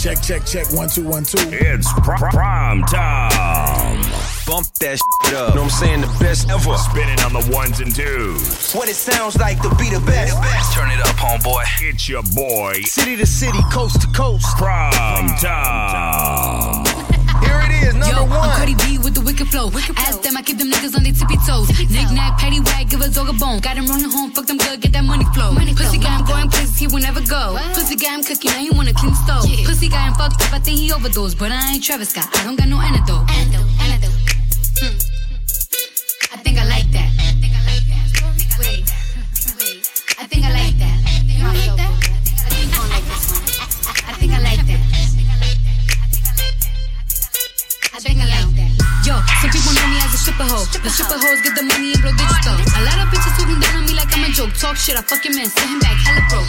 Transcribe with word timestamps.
Check, 0.00 0.22
check, 0.22 0.46
check. 0.46 0.72
One, 0.72 0.88
two, 0.88 1.06
one, 1.06 1.24
two. 1.24 1.36
It's 1.52 1.92
pr- 2.00 2.14
prime 2.30 2.82
time. 2.84 4.00
Bump 4.46 4.66
that 4.80 4.98
shit 4.98 5.34
up. 5.34 5.54
Know 5.54 5.60
what 5.60 5.64
I'm 5.64 5.68
saying? 5.68 6.00
The 6.00 6.16
best 6.18 6.48
ever. 6.48 6.74
Spinning 6.78 7.20
on 7.20 7.34
the 7.34 7.46
ones 7.54 7.80
and 7.80 7.94
twos. 7.94 8.72
What 8.72 8.88
it 8.88 8.94
sounds 8.94 9.36
like 9.36 9.60
to 9.60 9.68
be 9.74 9.90
the 9.90 10.00
best. 10.06 10.72
Turn 10.74 10.90
it 10.90 11.00
up, 11.00 11.16
homeboy. 11.16 11.64
It's 11.82 12.08
your 12.08 12.22
boy, 12.34 12.80
City 12.84 13.14
to 13.18 13.26
city, 13.26 13.58
coast 13.70 14.00
to 14.00 14.06
coast. 14.16 14.46
Prime 14.56 15.36
Time. 15.36 16.89
Is, 17.80 17.94
number 17.94 18.06
Yo, 18.06 18.22
I'm 18.22 18.30
one. 18.30 18.56
Cardi 18.56 18.74
B 18.74 18.98
with 18.98 19.14
the 19.14 19.20
wicked 19.20 19.48
flow. 19.48 19.70
Ask 19.96 20.22
them, 20.22 20.36
I 20.36 20.42
keep 20.42 20.58
them 20.58 20.70
niggas 20.70 20.96
on 20.96 21.02
their 21.02 21.12
tippy 21.12 21.38
toes. 21.46 21.68
Knick 21.90 22.10
knack, 22.12 22.38
patty 22.38 22.60
whack, 22.60 22.88
give 22.88 23.00
a 23.00 23.08
dog 23.08 23.28
a 23.28 23.32
bone. 23.34 23.60
Got 23.60 23.76
him 23.76 23.86
rolling 23.86 24.10
home, 24.10 24.30
fuck 24.32 24.46
them 24.46 24.58
good, 24.58 24.80
get 24.80 24.92
that 24.92 25.04
money 25.04 25.24
flow. 25.34 25.54
Pussy 25.54 25.98
guy, 25.98 26.16
I'm 26.16 26.24
going 26.24 26.48
places 26.48 26.76
he 26.76 26.86
will 26.86 27.02
never 27.02 27.20
go. 27.20 27.58
Pussy 27.74 27.96
guy, 27.96 28.12
I'm 28.14 28.22
cooking, 28.22 28.50
now 28.50 28.58
he 28.58 28.70
wanna 28.70 28.92
clean 28.92 29.14
stove. 29.14 29.44
Pussy 29.64 29.88
guy, 29.88 30.06
I'm 30.06 30.14
fucked 30.14 30.42
up, 30.42 30.52
I 30.52 30.58
think 30.58 30.78
he 30.78 30.92
overdosed. 30.92 31.38
But 31.38 31.52
I 31.52 31.74
ain't 31.74 31.84
Travis 31.84 32.10
Scott, 32.10 32.28
I 32.34 32.44
don't 32.44 32.56
got 32.56 32.68
no 32.68 32.80
antidote. 32.80 33.28
Antidote, 33.30 33.68
antidote. 33.80 34.14
Hmm. 34.80 35.19
Stripper 50.40 50.56
hoe. 50.56 50.64
The 50.82 50.90
stripper 50.90 51.18
hoes 51.20 51.40
get 51.42 51.54
the 51.54 51.62
money 51.62 51.92
and 51.92 52.00
blow 52.00 52.12
digital. 52.16 52.56
A 52.56 52.80
lot 52.88 52.98
of 53.02 53.12
bitches 53.12 53.34
talking 53.36 53.60
down 53.60 53.76
on 53.76 53.84
me 53.84 53.94
like 53.94 54.08
I'm 54.16 54.24
a 54.24 54.32
joke. 54.32 54.52
Talk 54.54 54.76
shit, 54.76 54.96
I 54.96 55.02
fuck 55.02 55.24
your 55.24 55.34
man, 55.36 55.48
send 55.48 55.68
him 55.68 55.80
back, 55.80 55.96
hella 56.00 56.24
broke. 56.32 56.48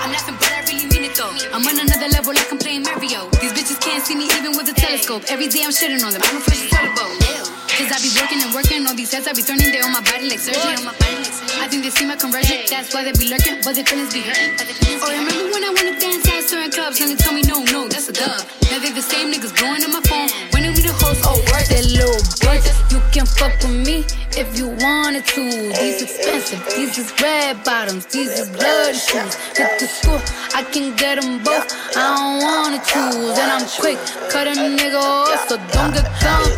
I'm 0.00 0.12
laughing, 0.12 0.36
but 0.36 0.52
I 0.52 0.60
really 0.68 0.86
mean 0.86 1.04
it 1.08 1.16
though. 1.16 1.32
I'm 1.52 1.64
on 1.64 1.80
another 1.80 2.08
level 2.08 2.34
like 2.34 2.50
I'm 2.52 2.58
playing 2.58 2.82
Mario. 2.82 3.30
These 3.40 3.52
bitches 3.52 3.80
can't 3.80 4.04
see 4.04 4.16
me 4.16 4.28
even 4.36 4.52
with 4.56 4.68
a 4.68 4.74
telescope. 4.74 5.24
Every 5.28 5.48
day 5.48 5.64
I'm 5.64 5.72
shitting 5.72 6.04
on 6.04 6.12
them. 6.12 6.22
I'm 6.24 6.36
a 6.36 6.40
fresh 6.40 6.68
boat. 6.70 7.51
Cause 7.82 7.98
I 7.98 7.98
be 7.98 8.14
working 8.14 8.38
and 8.38 8.54
working 8.54 8.86
all 8.86 8.94
these 8.94 9.10
sets. 9.10 9.26
I 9.26 9.34
be 9.34 9.42
turning 9.42 9.74
they 9.74 9.82
on 9.82 9.90
my 9.90 9.98
body 10.06 10.30
like 10.30 10.38
surgery. 10.38 10.78
On 10.78 10.86
my 10.86 10.94
body 11.02 11.18
like 11.18 11.34
surgery. 11.34 11.58
I 11.58 11.66
think 11.66 11.82
they 11.82 11.90
see 11.90 12.06
my 12.06 12.14
conversion. 12.14 12.62
That's 12.70 12.94
why 12.94 13.02
they 13.02 13.10
be 13.10 13.26
lurking, 13.26 13.58
but 13.66 13.74
their 13.74 13.82
feelings 13.82 14.14
be 14.14 14.22
hurting. 14.22 14.54
Oh, 15.02 15.10
remember 15.10 15.50
when 15.50 15.66
I 15.66 15.74
wanna 15.74 15.98
dance 15.98 16.22
at 16.30 16.46
certain 16.46 16.70
clubs 16.70 17.02
and 17.02 17.10
they 17.10 17.18
tell 17.18 17.34
me 17.34 17.42
no, 17.42 17.58
no, 17.74 17.90
that's 17.90 18.06
a 18.06 18.14
dub. 18.14 18.38
Now 18.70 18.78
they 18.78 18.94
the 18.94 19.02
same 19.02 19.34
niggas 19.34 19.50
blowing 19.58 19.82
on 19.82 19.90
my 19.98 20.02
phone. 20.06 20.30
When 20.54 20.62
we 20.62 20.78
the 20.78 20.94
host, 20.94 21.26
oh, 21.26 21.34
work 21.50 21.66
that 21.74 21.82
little 21.90 22.22
bitch. 22.38 22.70
You 22.94 23.02
can 23.10 23.26
fuck 23.26 23.50
with 23.66 23.74
me 23.74 24.06
if 24.38 24.54
you 24.54 24.70
wanted 24.78 25.26
to. 25.34 25.42
These 25.74 26.06
expensive, 26.06 26.62
these 26.78 26.94
is 27.02 27.10
red 27.18 27.64
bottoms, 27.64 28.06
these 28.06 28.30
is 28.30 28.48
bloody 28.54 28.94
shoes. 28.94 29.34
Hit 29.58 29.82
the 29.82 29.90
school, 29.90 30.22
I 30.54 30.62
can 30.62 30.94
get 30.94 31.18
them 31.18 31.42
both. 31.42 31.66
I 31.98 32.14
don't 32.14 32.46
wanna 32.46 32.78
choose, 32.86 33.34
and 33.42 33.50
I'm 33.50 33.66
quick, 33.66 33.98
cut 34.30 34.46
a 34.46 34.54
nigga 34.54 35.02
off, 35.02 35.48
so 35.48 35.58
don't 35.74 35.90
get 35.90 36.06
comfortable. 36.22 36.51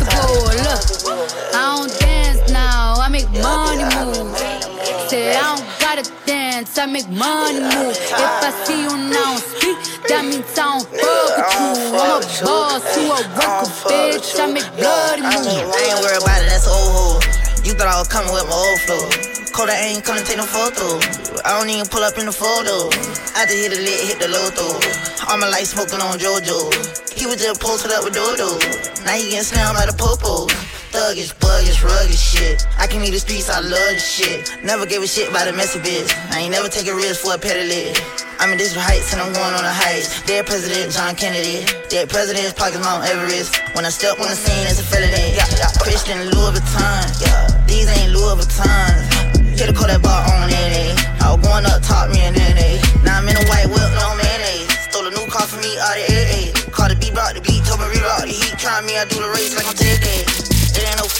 I 6.85 6.87
make 6.87 7.09
money 7.09 7.65
move. 7.65 7.97
If 7.97 8.13
I 8.13 8.53
see 8.69 8.85
you 8.85 8.93
now 9.09 9.41
speak, 9.41 9.73
that 10.05 10.21
means 10.21 10.45
I 10.53 10.69
don't 10.69 10.85
fuck 10.85 11.01
with 11.33 11.49
you. 11.57 11.97
I'm 11.97 12.21
a 12.21 12.29
boss, 12.45 12.85
you 12.93 13.09
a 13.09 13.25
worker, 13.25 13.73
bitch. 13.89 14.37
I 14.37 14.53
make 14.53 14.69
bloody 14.77 15.25
I 15.25 15.33
ain't 15.33 16.05
worried 16.05 16.21
about 16.21 16.45
it, 16.45 16.53
that's 16.53 16.69
old 16.69 16.93
hoe. 16.93 17.25
You 17.65 17.73
thought 17.73 17.89
I 17.89 17.97
was 17.97 18.13
coming 18.13 18.29
with 18.37 18.45
my 18.45 18.61
old 18.61 18.77
flow. 18.85 19.01
Kodak 19.57 19.81
ain't 19.81 20.05
coming 20.05 20.21
to 20.21 20.29
take 20.29 20.37
no 20.37 20.45
photo. 20.45 21.01
I 21.41 21.57
don't 21.57 21.73
even 21.73 21.89
pull 21.89 22.05
up 22.05 22.21
in 22.21 22.29
the 22.29 22.37
photo. 22.37 22.93
I 23.33 23.49
just 23.49 23.57
hit 23.65 23.73
the 23.73 23.81
lit, 23.81 24.05
hit 24.05 24.21
the 24.21 24.29
low 24.29 24.53
though. 24.53 24.77
All 25.33 25.41
my 25.41 25.49
life 25.49 25.73
smoking 25.73 26.05
on 26.05 26.21
JoJo. 26.21 26.69
He 27.17 27.25
was 27.25 27.41
just 27.41 27.65
posted 27.65 27.97
up 27.97 28.05
with 28.05 28.13
Dodo. 28.13 28.61
Now 29.09 29.17
he 29.17 29.33
getting 29.33 29.49
slammed 29.49 29.73
by 29.73 29.89
the 29.89 29.97
popo. 29.97 30.53
Thuggish, 30.95 31.35
buggish, 31.43 31.83
rugged 31.83 32.15
shit. 32.15 32.63
I 32.79 32.87
can 32.87 33.03
leave 33.03 33.11
the 33.11 33.19
streets, 33.19 33.51
I 33.51 33.59
love 33.59 33.99
this 33.99 34.07
shit. 34.07 34.47
Never 34.63 34.87
gave 34.87 35.03
a 35.03 35.11
shit 35.11 35.27
about 35.27 35.51
a 35.51 35.53
messy 35.53 35.83
bitch. 35.83 36.07
I 36.31 36.47
ain't 36.47 36.55
never 36.55 36.71
take 36.71 36.87
a 36.87 36.95
risk 36.95 37.27
for 37.27 37.35
a 37.35 37.39
pedalid. 37.39 37.99
I'm 38.39 38.55
in 38.55 38.59
district 38.63 38.87
heights 38.87 39.11
and 39.11 39.19
I'm 39.19 39.35
going 39.35 39.59
on 39.59 39.67
the 39.67 39.75
heights. 39.75 40.23
Dead 40.23 40.47
President 40.47 40.95
John 40.95 41.19
Kennedy. 41.19 41.67
Dead 41.91 42.07
President's 42.07 42.55
pockets 42.55 42.79
Mount 42.79 43.11
Everest. 43.11 43.59
When 43.75 43.83
I 43.83 43.91
step 43.91 44.23
on 44.23 44.31
the 44.31 44.39
scene, 44.39 44.71
it's 44.71 44.79
a 44.79 44.87
felony. 44.87 45.35
Yeah, 45.35 45.51
yeah. 45.59 45.75
Christian 45.83 46.31
Louis 46.31 46.63
Vuitton. 46.63 47.03
Yeah, 47.19 47.43
these 47.67 47.91
ain't 47.91 48.15
Louis 48.15 48.39
Vuittons. 48.39 49.35
Hit 49.59 49.67
a 49.67 49.75
call 49.75 49.91
that 49.91 49.99
bar 49.99 50.23
on 50.31 50.47
NA. 50.47 50.95
I 51.19 51.35
was 51.35 51.43
going 51.43 51.67
up 51.67 51.83
top, 51.83 52.15
me 52.15 52.23
and 52.23 52.39
NA. 52.39 52.79
Now 53.03 53.19
I'm 53.19 53.27
in 53.27 53.35
a 53.35 53.43
white 53.51 53.67
whip, 53.67 53.91
no 53.99 54.15
mayonnaise. 54.15 54.71
Stole 54.87 55.07
a 55.07 55.13
new 55.15 55.27
car 55.27 55.43
for 55.51 55.59
me 55.59 55.75
out 55.75 55.99
of 55.99 56.07
AA. 56.07 56.55
Called 56.71 56.95
the 56.95 56.97
beat, 57.03 57.19
brought 57.19 57.35
the 57.35 57.43
beat, 57.43 57.67
told 57.67 57.83
me 57.83 57.91
reroute 57.91 58.31
the 58.31 58.35
heat. 58.35 58.55
Trying 58.63 58.87
me, 58.87 58.95
I 58.95 59.11
do 59.11 59.19
the 59.19 59.31
race 59.35 59.59
like 59.59 59.67
I'm 59.67 59.75
It 59.75 60.03
no 60.03 60.34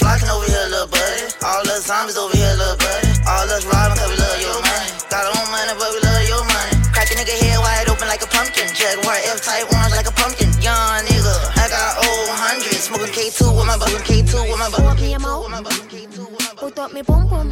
flocking 0.05 0.29
over 0.29 0.45
here, 0.45 0.69
little 0.69 0.85
buddy. 0.85 1.33
All 1.41 1.65
us 1.65 1.89
zombies 1.89 2.17
over 2.17 2.37
here, 2.37 2.53
little 2.61 2.77
buddy. 2.77 3.09
All 3.25 3.49
us 3.49 3.65
robbing 3.65 3.97
cause 3.97 4.09
we 4.13 4.17
love 4.21 4.37
your 4.37 4.59
money. 4.61 4.87
Got 5.09 5.25
our 5.25 5.33
own 5.33 5.49
money, 5.49 5.73
but 5.81 5.89
we 5.89 5.99
love 6.05 6.25
your 6.29 6.45
money. 6.45 6.73
Crack 6.93 7.09
a 7.09 7.17
nigga 7.17 7.33
head 7.33 7.57
wide 7.57 7.89
open 7.89 8.05
like 8.05 8.21
a 8.21 8.29
pumpkin. 8.29 8.69
Jaguar 8.77 9.17
F-type 9.33 9.65
orange 9.73 9.97
like 9.97 10.05
a 10.05 10.13
pumpkin. 10.13 10.53
Young 10.61 11.01
nigga, 11.09 11.35
I 11.57 11.65
got 11.73 12.05
old 12.05 12.29
hundred. 12.37 12.77
Smoking 12.77 13.09
K2 13.17 13.41
with 13.57 13.65
my 13.65 13.77
bucket, 13.81 14.05
K2 14.05 14.33
with 14.45 14.59
my 14.61 14.69
bucket, 14.69 14.93
K2 15.01 15.25
with 15.41 15.51
my 15.51 15.61
bucket, 15.65 15.89
K2 15.89 16.17
with 16.21 16.41
my 16.45 16.53
bucket. 16.53 16.61
Put 16.61 16.77
up 16.79 16.93
me 16.93 17.01
pum 17.01 17.25
pum, 17.25 17.49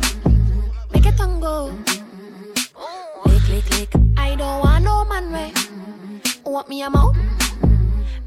make 0.93 1.05
it 1.09 1.17
tango. 1.17 1.73
Lick 3.25 3.45
lick 3.49 3.67
lick. 3.73 3.91
I 4.17 4.35
don't 4.37 4.61
want 4.61 4.83
no 4.85 5.05
man 5.09 5.25
way. 5.33 5.49
Want 6.45 6.69
me 6.69 6.83
a 6.83 6.89
mouth? 6.89 7.17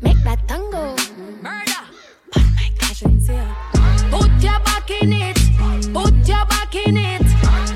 Make 0.02 0.18
that 0.26 0.42
tango. 0.48 0.96
Murder. 1.42 1.84
But 2.32 2.42
my 2.58 2.68
cash 2.78 3.02
is 3.02 3.28
here. 3.28 3.75
Put 4.10 4.30
your 4.42 4.60
back 4.60 4.90
in 4.90 5.12
it. 5.12 5.36
Put 5.92 6.14
your 6.28 6.44
back 6.46 6.74
in 6.74 6.96
it. 6.96 7.75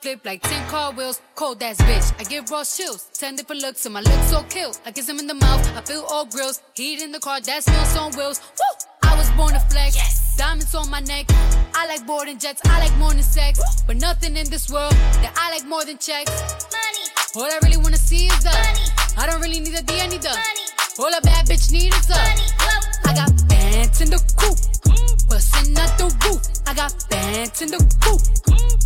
Flip 0.00 0.20
like 0.24 0.42
10 0.42 0.68
car 0.68 0.92
wheels. 0.92 1.20
Cold 1.34 1.62
ass 1.62 1.76
bitch, 1.82 2.14
I 2.18 2.24
give 2.24 2.48
raw 2.50 2.64
chills. 2.64 3.10
10 3.14 3.36
different 3.36 3.60
looks 3.62 3.84
and 3.84 3.92
my 3.92 4.00
lips 4.00 4.30
so 4.30 4.42
kill. 4.44 4.72
I 4.86 4.92
kiss 4.92 5.08
him 5.08 5.18
in 5.18 5.26
the 5.26 5.34
mouth, 5.34 5.66
I 5.76 5.80
feel 5.82 6.04
all 6.08 6.24
grills. 6.24 6.62
Heat 6.74 7.02
in 7.02 7.12
the 7.12 7.18
car, 7.18 7.40
that 7.40 7.64
smells 7.64 7.96
on 7.96 8.12
wheels. 8.12 8.40
Woo! 8.40 8.86
I 9.10 9.16
was 9.16 9.28
born 9.32 9.52
to 9.52 9.60
flex. 9.60 10.36
Diamonds 10.36 10.74
on 10.74 10.88
my 10.90 11.00
neck. 11.00 11.26
I 11.74 11.86
like 11.86 12.06
boarding 12.06 12.38
jets, 12.38 12.62
I 12.64 12.78
like 12.78 12.96
more 12.98 13.10
than 13.12 13.22
sex. 13.22 13.60
But 13.86 13.96
nothing 13.96 14.36
in 14.36 14.48
this 14.48 14.70
world 14.70 14.92
that 15.22 15.34
I 15.36 15.50
like 15.50 15.66
more 15.66 15.84
than 15.84 15.98
checks. 15.98 16.30
Money, 16.72 17.04
All 17.36 17.50
I 17.52 17.58
really 17.62 17.76
wanna 17.76 17.96
see 17.98 18.26
is 18.26 18.42
the. 18.42 18.50
Money. 18.50 18.86
I 19.18 19.26
don't 19.26 19.40
really 19.42 19.60
need 19.60 19.74
a 19.78 19.82
D, 19.82 20.00
I 20.00 20.06
need 20.06 20.22
the. 20.22 20.30
money, 20.30 20.66
All 20.98 21.12
a 21.12 21.20
bad 21.20 21.46
bitch 21.46 21.70
need 21.72 21.92
is 21.94 22.06
the. 22.06 22.14
money. 22.14 22.46
Whoa. 22.58 22.99
I 23.04 23.14
got 23.14 23.48
bands 23.48 24.00
in 24.00 24.10
the 24.10 24.20
coop, 24.36 24.56
bustin' 25.28 25.76
out 25.76 25.96
the 25.98 26.06
roof. 26.24 26.40
I 26.66 26.74
got 26.74 26.94
bands 27.08 27.62
in 27.62 27.70
the 27.70 27.78
coop. 28.00 28.20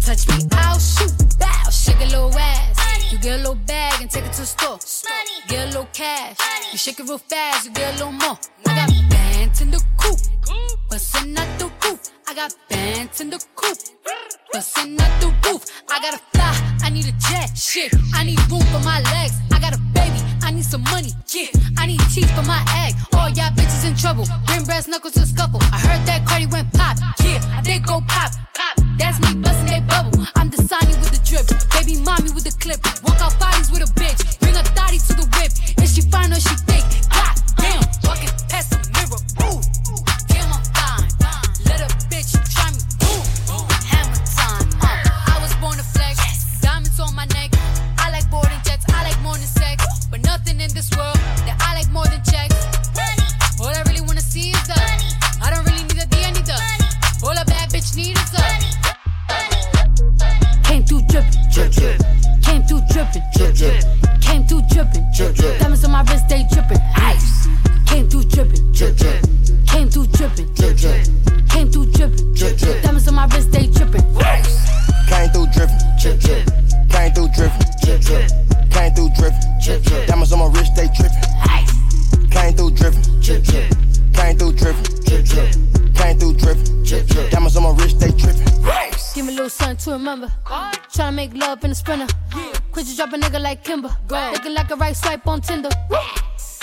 Touch 0.04 0.28
me, 0.28 0.48
I'll 0.52 0.78
shoot. 0.78 1.12
Bow, 1.38 1.70
shake 1.70 2.00
a 2.00 2.04
little 2.04 2.32
ass. 2.36 3.12
You 3.12 3.18
get 3.18 3.34
a 3.34 3.42
little 3.42 3.54
bag 3.54 4.00
and 4.00 4.10
take 4.10 4.24
it 4.24 4.32
to 4.32 4.40
the 4.40 4.46
store. 4.46 4.78
Get 5.48 5.64
a 5.64 5.66
little 5.66 5.88
cash. 5.92 6.36
You 6.72 6.78
shake 6.78 7.00
it 7.00 7.08
real 7.08 7.18
fast, 7.18 7.66
you 7.66 7.72
get 7.72 7.94
a 7.94 7.98
little 7.98 8.12
more. 8.12 8.38
I 8.66 8.74
got 8.74 8.90
bands 9.10 9.60
in 9.60 9.70
the 9.70 9.82
coop, 9.98 10.18
bustin' 10.90 11.38
out 11.38 11.58
the 11.58 11.70
roof. 11.84 12.00
I 12.28 12.34
got 12.34 12.54
bands 12.68 13.20
in 13.20 13.30
the 13.30 13.44
coop, 13.54 13.78
bustin' 14.52 15.00
out 15.00 15.20
the 15.20 15.28
roof. 15.48 15.64
I 15.90 16.00
gotta 16.00 16.20
fly, 16.32 16.76
I 16.82 16.90
need 16.90 17.06
a 17.06 17.12
jet. 17.12 17.56
Shit, 17.56 17.94
I 18.14 18.24
need 18.24 18.40
room 18.50 18.62
for 18.72 18.80
my 18.80 19.00
legs. 19.12 19.34
I 19.52 19.60
got 19.60 19.74
a 19.74 19.78
baby, 19.94 20.18
I 20.44 20.50
need 20.50 20.64
some 20.64 20.84
money. 20.84 21.08
Yeah, 21.32 21.48
I 21.78 21.86
need 21.86 22.00
teeth 22.12 22.30
for 22.36 22.42
my 22.42 22.60
egg. 22.84 22.94
All 23.14 23.30
y'all 23.30 23.50
bitches 23.56 23.88
in 23.88 23.96
trouble. 23.96 24.26
Bring 24.46 24.64
brass 24.64 24.86
knuckles 24.86 25.14
to 25.14 25.26
scuffle. 25.26 25.60
I 25.72 25.78
heard 25.80 26.06
that 26.06 26.26
Cardi 26.26 26.46
went 26.46 26.70
pop. 26.74 26.98
Yeah, 27.24 27.40
did 27.62 27.86
go 27.86 28.02
pop. 28.06 28.30
Pop. 28.52 28.76
That's 28.98 29.18
me 29.20 29.40
bustin' 29.40 29.66
that 29.72 29.88
bubble. 29.88 30.26
I'm 30.36 30.50
the 30.50 30.58
Sonny 30.58 30.92
with 31.00 31.16
the 31.16 31.22
drip. 31.24 31.48
Baby 31.72 31.96
mommy 32.04 32.30
with 32.36 32.44
the 32.44 32.52
clip. 32.60 32.76
Walk 33.02 33.20
out 33.24 33.32
bodies 33.40 33.70
with 33.72 33.88
a 33.88 33.90
bitch. 33.96 34.20
Bring 34.40 34.54
a 34.54 34.62
thotty 34.76 34.98
to 34.98 35.12
the 35.16 35.26
whip. 35.32 35.50
Is 35.82 35.94
she 35.96 36.02
fine 36.12 36.30
or 36.30 36.40
she 36.40 36.54
thick? 36.68 36.84
God 37.08 37.34
damn, 37.56 37.80
walking 38.04 38.28
past 38.52 38.68
the 38.68 38.78
mirror. 38.92 39.20
Ooh, 39.48 39.64
damn, 40.28 40.52
I'm 40.52 40.60
fine. 40.76 41.08
Let 41.64 41.80
a 41.80 41.88
bitch 42.12 42.36
try 42.52 42.68
me. 42.68 42.84
Ooh, 43.08 43.64
hammer 43.88 44.20
time. 44.36 44.68
Uh, 44.76 45.32
I 45.32 45.40
was 45.40 45.56
born 45.56 45.80
to 45.80 45.86
flex. 45.96 46.20
Diamonds 46.60 47.00
on 47.00 47.16
my 47.16 47.24
neck. 47.32 47.53
But 50.14 50.22
nothing 50.22 50.60
in 50.60 50.70
this 50.70 50.94
world 50.96 51.18
that 51.42 51.58
I 51.58 51.74
like 51.74 51.90
more 51.90 52.06
than 52.06 52.22
checks. 52.22 52.54
All 53.58 53.66
I 53.66 53.82
really 53.90 54.00
wanna 54.00 54.20
see 54.20 54.54
is 54.54 54.62
the. 54.62 54.78
I 55.42 55.50
don't 55.50 55.66
really 55.66 55.82
need 55.82 55.98
a 55.98 56.06
D, 56.06 56.22
I 56.22 56.30
need 56.30 56.46
the. 56.46 56.54
All 57.26 57.34
a 57.34 57.44
bad 57.44 57.74
bitch 57.74 57.96
need 57.98 58.14
is 58.14 58.30
the. 58.30 58.38
Came 60.62 60.86
through 60.86 61.02
drippin', 61.10 61.34
drip 61.50 61.72
drip. 61.74 61.98
Came 62.46 62.62
through 62.62 62.86
drippin', 62.94 63.26
drip 63.34 63.58
drip. 63.58 63.82
Came 64.22 64.46
through 64.46 64.62
drippin', 64.70 65.02
drip 65.18 65.34
drip. 65.34 65.58
Diamonds 65.58 65.84
on 65.84 65.90
my 65.90 66.02
wrist, 66.06 66.28
they 66.28 66.46
drippin', 66.46 66.78
ice. 66.94 67.48
Came 67.90 68.08
through 68.08 68.30
drippin', 68.30 68.70
drip 68.70 68.94
drip. 68.94 69.18
Came 69.66 69.90
through 69.90 70.06
drippin', 70.14 70.46
drip 70.54 70.76
drip. 70.78 71.10
Came 71.50 71.66
through 71.72 71.90
drippin', 71.90 72.34
drip 72.38 72.56
drip. 72.56 72.82
Diamonds 72.84 73.08
on 73.08 73.14
my 73.16 73.26
wrist, 73.34 73.50
they 73.50 73.66
to 89.84 89.92
remember. 89.92 90.32
Tryna 90.46 91.14
make 91.14 91.34
love 91.34 91.62
in 91.62 91.70
a 91.70 91.74
sprinter. 91.74 92.06
Quit 92.72 92.86
you 92.86 92.96
drop 92.96 93.12
a 93.12 93.16
nigga 93.16 93.40
like 93.40 93.62
Kimber. 93.62 93.94
Looking 94.08 94.54
like 94.54 94.70
a 94.70 94.76
right 94.76 94.96
swipe 94.96 95.26
on 95.26 95.42
Tinder. 95.42 95.68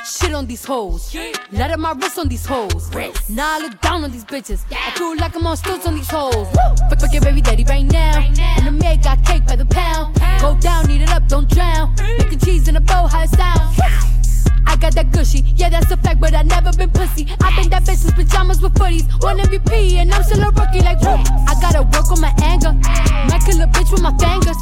Shit 0.04 0.34
on 0.34 0.48
these 0.48 0.66
hoes. 0.66 1.16
Let 1.52 1.70
up 1.70 1.80
my 1.80 1.92
wrist 1.92 2.18
on 2.18 2.28
these 2.28 2.46
hoes. 2.46 2.90
Now 3.30 3.58
I 3.58 3.60
look 3.60 3.80
down 3.82 4.04
on 4.04 4.12
these 4.12 4.26
bitches. 4.26 4.64
I 4.72 4.92
feel 4.92 5.16
like 5.18 5.36
I'm 5.36 5.46
on 5.46 5.56
stilts 5.56 5.86
on 5.86 5.96
these 5.96 6.10
hoes. 6.10 6.48
Fuck, 6.90 7.00
fuck 7.00 7.14
your 7.14 7.22
baby 7.22 7.42
daddy 7.42 7.64
right 7.66 7.86
now. 7.86 8.20
And 8.58 8.66
the 8.66 8.72
maid 8.72 9.04
got 9.04 9.24
cake 9.24 9.46
by 9.46 9.56
the 9.56 9.66
pound. 9.66 10.20
Go 10.42 10.58
down, 10.60 10.90
eat 10.90 11.02
it 11.02 11.12
up, 11.12 11.28
don't 11.28 11.48
drown. 11.48 11.94
Making 12.18 12.40
cheese 12.40 12.68
in 12.68 12.76
a 12.76 12.82
bow, 12.82 13.06
how 13.06 13.22
it 13.22 13.30
sound. 13.30 14.21
I 14.68 14.76
got 14.78 14.96
that 14.96 15.12
gushy, 15.12 15.44
yeah, 15.56 15.70
that's 15.70 15.92
a 15.92 15.98
fact, 15.98 16.20
but 16.20 16.34
I 16.34 16.44
never 16.44 16.72
been 16.74 16.90
pussy. 16.90 17.28
I 17.42 17.56
been 17.56 17.70
that 17.70 17.84
bitch 17.84 18.06
with 18.06 18.16
pajamas 18.16 18.62
with 18.62 18.74
footies. 18.76 19.06
One 19.24 19.38
MVP, 19.40 19.96
and 19.98 20.12
I'm 20.12 20.24
still 20.24 20.42
a 20.42 20.50
rookie, 20.52 20.82
like, 20.82 21.02
whoop. 21.02 21.20
I 21.48 21.54
gotta 21.62 21.84
work 21.84 22.12
on 22.12 22.22
my 22.22 22.34
anger. 22.42 22.74
Might 23.30 23.44
kill 23.46 23.62
a 23.62 23.68
bitch 23.68 23.92
with 23.92 24.02
my 24.02 24.14
fingers. 24.18 24.58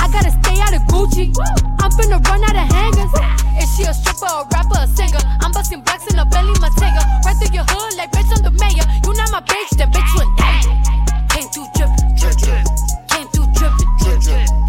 I 0.00 0.06
gotta 0.10 0.30
stay 0.30 0.58
out 0.60 0.74
of 0.74 0.82
Gucci. 0.88 1.32
I'm 1.80 1.90
finna 1.92 2.18
run 2.26 2.42
out 2.44 2.56
of 2.56 2.66
hangers. 2.72 3.12
Is 3.60 3.68
she 3.76 3.84
a 3.84 3.94
stripper, 3.94 4.26
a 4.26 4.46
rapper, 4.52 4.80
a 4.80 4.86
singer? 4.86 5.20
I'm 5.40 5.52
busting 5.52 5.82
blacks 5.82 6.06
in 6.12 6.18
a 6.18 6.24
belly, 6.24 6.54
my 6.60 6.70
tiger. 6.78 7.04
Right 7.24 7.36
through 7.36 7.54
your 7.54 7.66
hood, 7.68 7.96
like, 7.96 8.10
bitch, 8.12 8.30
I'm 8.32 8.42
the 8.42 8.52
mayor. 8.58 8.86
You 9.04 9.12
not 9.14 9.30
my 9.30 9.40
bitch, 9.42 9.76
that 9.78 9.92
bitch 9.92 10.10
you 10.16 10.24
danger. 10.38 10.74
Came 11.30 11.48
through 11.52 11.68
drippin', 11.76 12.16
drip, 12.16 12.36
drip. 12.38 12.64
Came 13.10 13.28
through 13.28 13.48
drippin', 13.54 13.88
drip, 14.00 14.20
drip. 14.20 14.59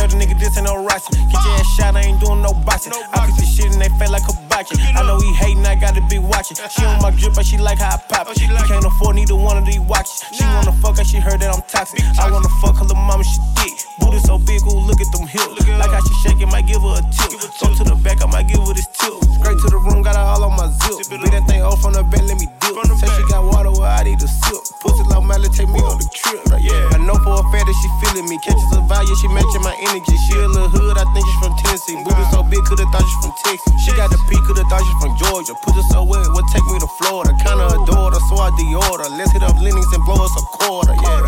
30 0.00 0.16
nigga, 0.16 0.32
this 0.40 0.56
ain't 0.56 0.64
no 0.64 0.80
ricin'. 0.80 1.12
Get 1.28 1.44
your 1.44 1.60
ass 1.60 1.68
shot, 1.76 1.92
I 1.92 2.08
ain't 2.08 2.20
doing 2.24 2.40
no 2.40 2.56
boxing. 2.64 2.96
I 2.96 3.28
put 3.28 3.36
this 3.36 3.52
shit 3.52 3.68
in 3.68 3.78
they 3.78 3.92
face 4.00 4.08
like 4.08 4.24
hibachi. 4.24 4.80
I 4.96 5.04
know 5.04 5.20
he 5.20 5.28
hatin', 5.36 5.66
I 5.66 5.76
gotta 5.76 6.00
be 6.08 6.18
watching. 6.18 6.56
She 6.56 6.84
on 6.88 7.02
my 7.04 7.10
drip, 7.12 7.36
but 7.36 7.44
she 7.44 7.58
like 7.58 7.84
how 7.84 7.96
I 7.96 7.98
pop 8.08 8.32
it. 8.32 8.40
He 8.40 8.48
can't 8.48 8.84
afford 8.84 9.16
neither 9.16 9.36
one 9.36 9.60
of 9.60 9.66
these 9.66 9.80
watches. 9.80 10.24
She 10.32 10.42
wanna 10.56 10.72
fuck 10.80 10.96
her, 10.96 11.04
she 11.04 11.20
heard 11.20 11.40
that 11.44 11.52
I'm 11.52 11.60
toxic. 11.68 12.00
I 12.16 12.32
wanna 12.32 12.48
fuck 12.64 12.80
her 12.80 12.88
little 12.88 12.96
mama, 12.96 13.24
she 13.24 13.36
thick. 13.60 13.76
Booty 14.00 14.20
so 14.24 14.38
big, 14.38 14.64
ooh, 14.64 14.80
look 14.88 15.04
at 15.04 15.12
them 15.12 15.28
hips. 15.28 15.68
Like 15.68 15.92
how 15.92 16.00
she 16.00 16.14
shake 16.24 16.40
it, 16.40 16.48
might 16.48 16.66
give 16.66 16.80
her 16.80 16.96
a 16.96 17.04
tip. 17.12 17.36
Go 17.60 17.68
to 17.68 17.84
the 17.84 17.96
back, 18.00 18.24
I 18.24 18.26
might 18.32 18.48
give 18.48 18.64
her 18.64 18.72
this 18.72 18.88
tip. 18.96 19.12
Straight 19.36 19.60
to 19.60 19.68
the 19.68 19.76
room, 19.84 20.00
got 20.00 20.16
her 20.16 20.24
all 20.24 20.48
on 20.48 20.56
my 20.56 20.72
zip. 20.80 21.12
Beat 21.12 21.28
that 21.28 21.44
thing 21.44 21.60
off 21.60 21.84
on 21.84 21.92
the 21.92 22.02
bed, 22.08 22.24
let 22.24 22.40
me 22.40 22.48
dip. 22.74 22.98
Say 22.98 23.08
she 23.16 23.22
got 23.28 23.44
water, 23.44 23.72
well, 23.72 23.90
I 23.90 24.04
need 24.04 24.22
a 24.22 24.28
sip. 24.28 24.62
Pussy 24.80 25.02
like 25.10 25.24
Miley, 25.24 25.48
take 25.50 25.68
me 25.68 25.80
on 25.82 25.98
the 25.98 26.08
trip. 26.14 26.40
Like, 26.50 26.62
yeah. 26.62 26.94
I 26.94 26.98
know 27.02 27.18
for 27.20 27.38
a 27.38 27.44
fact 27.50 27.66
that 27.66 27.76
she 27.76 27.88
feeling 28.02 28.28
me. 28.28 28.38
Catches 28.40 28.70
a 28.76 28.80
value, 28.86 29.14
she 29.20 29.28
matching 29.28 29.62
my 29.62 29.74
energy. 29.90 30.16
She 30.28 30.38
a 30.38 30.46
little 30.48 30.70
hood, 30.70 30.96
I 30.96 31.04
think 31.12 31.24
she's 31.26 31.40
from 31.42 31.54
Tennessee. 31.60 31.98
Booty 32.00 32.24
so 32.30 32.42
big, 32.46 32.62
could've 32.64 32.88
thought 32.90 33.04
she's 33.04 33.20
from 33.22 33.34
Texas. 33.44 33.72
She 33.82 33.90
got 33.98 34.08
the 34.10 34.18
P, 34.30 34.38
could've 34.46 34.66
thought 34.70 34.82
she's 34.84 35.00
from 35.02 35.14
Georgia. 35.18 35.54
Pussy 35.66 35.82
so 35.90 36.04
wet, 36.06 36.24
what 36.32 36.46
take 36.54 36.64
me 36.70 36.78
to 36.78 36.90
Florida? 37.00 37.34
Kinda 37.42 37.66
adore 37.74 38.14
her, 38.14 38.22
so 38.30 38.38
I 38.38 38.50
deorder. 38.54 39.10
Let's 39.18 39.32
hit 39.34 39.42
up 39.42 39.58
Lennox 39.58 39.86
and 39.92 40.02
blow 40.06 40.22
us 40.22 40.34
a 40.38 40.42
quarter, 40.54 40.94
yeah. 40.94 41.26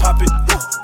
Pop 0.00 0.16
it, 0.22 0.32
ooh, 0.32 0.79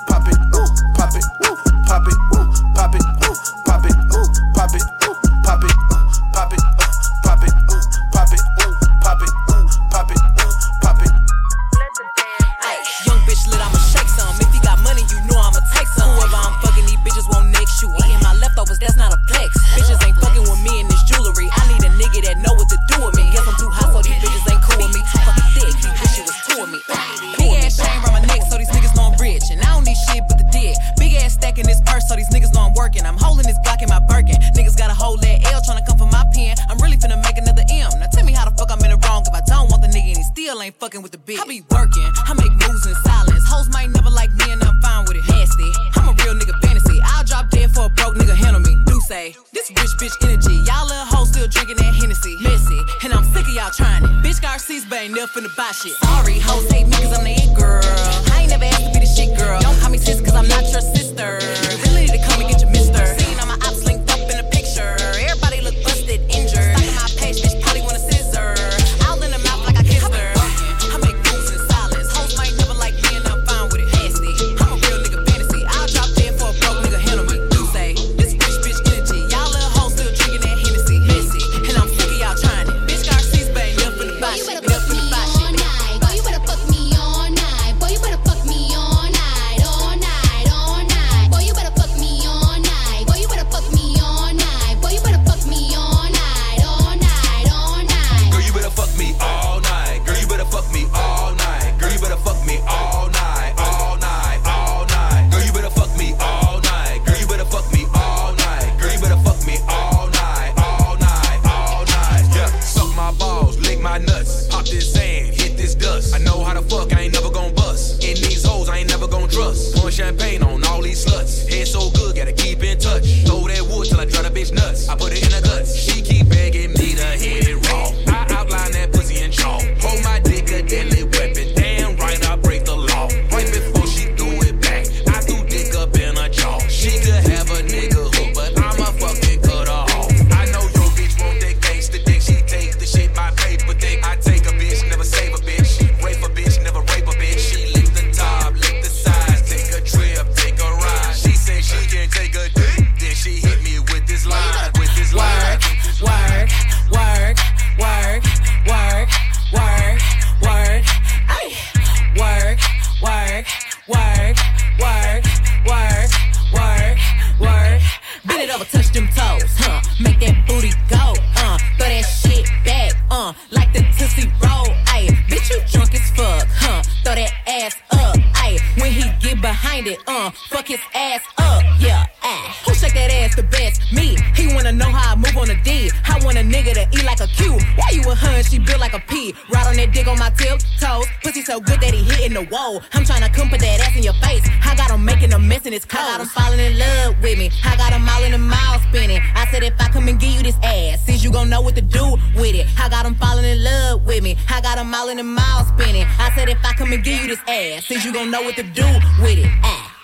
uh, 180.27 180.31
fuck 180.49 180.67
his 180.67 180.81
ass 180.95 181.21
up, 181.39 181.63
yeah. 181.79 182.05
Ah. 182.23 182.57
Who 182.67 182.75
shake 182.75 182.95
that 182.95 183.11
ass 183.11 183.37
the 183.37 183.45
best? 183.45 183.81
Me. 183.93 184.17
He 184.35 184.53
wanna 184.55 184.73
know 184.73 184.91
how 184.91 185.13
I 185.13 185.17
move 185.17 185.37
on 185.37 185.51
a 185.51 185.63
D. 185.63 185.91
I 186.05 186.19
want 186.25 186.37
a 186.37 186.43
nigga 186.43 186.75
to 186.75 186.85
eat 186.91 187.05
like 187.05 187.21
a 187.21 187.29
Q. 187.29 187.59
Why 187.77 187.91
you 187.93 188.03
a 188.03 188.15
hun? 188.15 188.43
She 188.43 188.59
built 188.59 188.81
like 188.81 188.95
a 188.95 188.99
P. 188.99 189.35
Ride 189.51 189.67
on 189.67 189.77
that 189.77 189.93
dick 189.93 190.09
on 190.09 190.19
my 190.19 190.31
tiptoes. 190.31 191.07
Pussy 191.23 191.43
so 191.43 191.61
good 191.61 191.81
that 191.81 191.95
he 191.95 192.03
hitting 192.03 192.35
the 192.35 192.43
wall. 192.51 192.83
I'm 192.93 193.05
trying 193.05 193.23
to 193.23 193.31
come 193.31 193.49
put 193.49 193.61
that 193.61 193.81
ass 193.81 193.97
in 193.97 194.03
your 194.03 194.15
face. 194.15 194.43
I 194.65 194.75
got 194.75 194.91
him 194.91 195.05
making 195.05 195.33
a 195.33 195.39
mess 195.39 195.67
in 195.67 195.73
his 195.73 195.85
car. 195.85 196.03
I 196.03 196.19
got 196.19 196.21
him 196.23 196.29
falling 196.29 196.61
in 196.61 196.79
love 196.79 197.23
with 197.23 197.39
me. 197.39 197.51
I 197.65 197.77
got 197.77 197.93
him 197.93 198.09
all 198.09 198.25
in 198.25 198.33
the 198.33 198.39
mile 198.39 198.81
spinning. 198.89 199.21
I 199.35 199.47
said 199.51 199.63
if 199.63 199.75
I 199.79 199.89
come 199.89 200.09
and 200.09 200.19
give 200.19 200.31
you 200.31 200.43
this 200.43 200.59
ass, 200.63 201.05
since 201.07 201.23
you 201.23 201.31
gon' 201.31 201.49
know 201.49 201.61
what 201.61 201.77
to 201.77 201.83
do 201.83 202.17
with 202.35 202.55
it. 202.55 202.67
I 202.79 202.89
got 202.89 203.07
him 203.07 203.15
falling 203.15 203.45
in 203.45 203.63
love 203.63 204.05
with 204.05 204.23
me. 204.23 204.37
I 204.49 204.61
got 204.61 204.79
him 204.79 204.93
all 204.95 205.09
in 205.09 205.19
the 205.19 205.25
mile 205.25 205.65
spinning. 205.65 206.07
I 206.19 206.33
said 206.35 206.49
if 206.49 206.59
I 206.65 206.73
come 206.73 206.93
and 206.93 207.05
give 207.05 207.21
you 207.21 207.29
this 207.29 207.41
ass, 207.47 207.87
since 207.87 208.05
you 208.05 208.13
gon' 208.13 208.31
know 208.31 208.43
what 208.43 208.57
to 208.57 208.65
do 208.65 208.87
with 209.23 209.39
it. 209.39 209.51
Ah. 209.63 209.96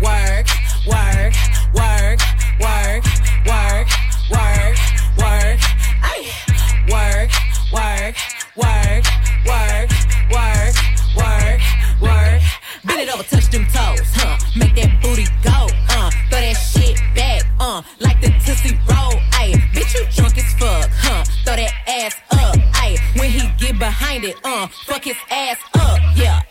Work, 0.00 0.46
work, 0.86 1.34
work, 1.74 2.20
work, 2.60 3.04
work, 3.48 3.88
work, 4.30 4.78
work. 5.18 5.58
Work, 6.90 7.30
work, 7.72 8.14
work, 8.56 9.04
work, 9.46 9.90
work, 10.32 10.74
work, 11.16 11.60
work. 12.00 12.42
Bend 12.84 13.00
it 13.00 13.14
over, 13.14 13.22
touch 13.22 13.48
them 13.50 13.64
toes, 13.66 14.10
huh? 14.14 14.38
Make 14.56 14.74
that 14.76 15.00
booty 15.02 15.26
go, 15.44 15.68
uh. 15.90 16.10
Throw 16.30 16.40
that 16.40 16.54
shit 16.54 16.96
back, 17.14 17.42
uh. 17.60 17.82
Like 18.00 18.20
the 18.20 18.28
Tootsie 18.44 18.78
Roll, 18.88 19.20
ayy. 19.38 19.54
Bitch, 19.72 19.94
you 19.94 20.04
drunk 20.16 20.38
as 20.38 20.52
fuck, 20.54 20.90
huh? 20.92 21.24
Throw 21.44 21.56
that 21.56 21.72
ass 21.86 22.16
up, 22.32 22.56
ayy. 22.82 22.98
When 23.18 23.30
he 23.30 23.48
get 23.58 23.78
behind 23.78 24.24
it, 24.24 24.36
uh. 24.44 24.66
Fuck 24.86 25.04
his 25.04 25.16
ass 25.30 25.58
up, 25.74 26.00
yeah. 26.16 26.42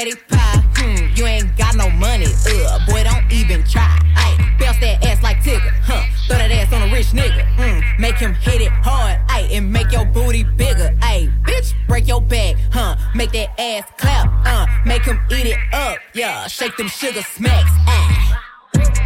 Patty 0.00 0.14
pie, 0.28 0.62
hmm. 0.76 1.14
You 1.14 1.26
ain't 1.26 1.56
got 1.58 1.74
no 1.76 1.90
money, 1.90 2.24
uh. 2.24 2.78
Boy, 2.86 3.02
don't 3.04 3.30
even 3.30 3.62
try, 3.64 3.98
ayy. 4.16 4.58
Bounce 4.58 4.78
that 4.78 5.04
ass 5.04 5.22
like 5.22 5.38
Tigger, 5.38 5.72
huh? 5.82 6.02
Throw 6.26 6.38
that 6.38 6.50
ass 6.50 6.72
on 6.72 6.88
a 6.88 6.92
rich 6.92 7.08
nigga, 7.08 7.44
mm. 7.56 7.98
Make 7.98 8.16
him 8.16 8.32
hit 8.34 8.62
it 8.62 8.72
hard, 8.72 9.18
ayy. 9.28 9.58
And 9.58 9.70
make 9.70 9.92
your 9.92 10.06
booty 10.06 10.44
bigger, 10.44 10.96
ayy. 11.00 11.30
Bitch, 11.42 11.74
break 11.86 12.08
your 12.08 12.22
back, 12.22 12.56
huh? 12.72 12.96
Make 13.14 13.32
that 13.32 13.60
ass 13.60 13.84
clap, 13.98 14.26
uh. 14.46 14.66
Make 14.86 15.04
him 15.04 15.20
eat 15.30 15.46
it 15.46 15.58
up, 15.72 15.98
yeah. 16.14 16.46
Shake 16.46 16.76
them 16.76 16.88
sugar 16.88 17.22
smacks, 17.22 17.70
ayy. 17.86 18.16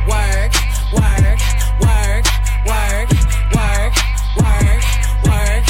Work, 0.07 0.53
work, 0.95 1.41
work, 1.83 2.25
work, 2.71 3.11
work, 3.57 3.93
work, 4.47 5.63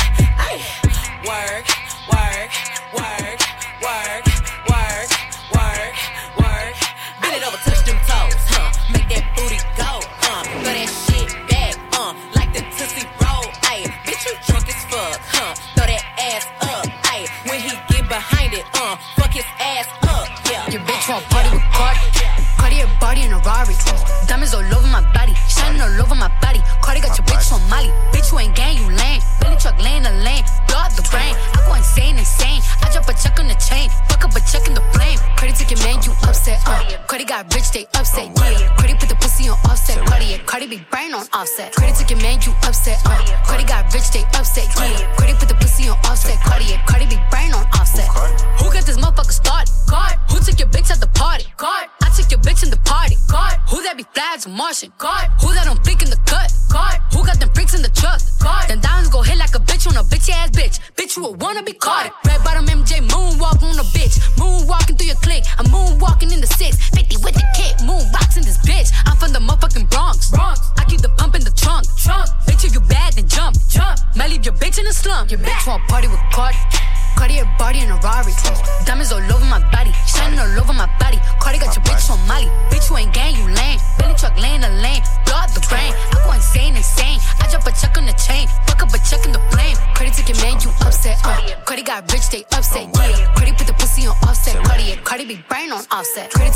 ay. 0.46 0.60
Work, 1.24 1.66
work, 2.12 2.50
work, 2.92 3.00
work, 3.00 3.40
work, 3.82 4.33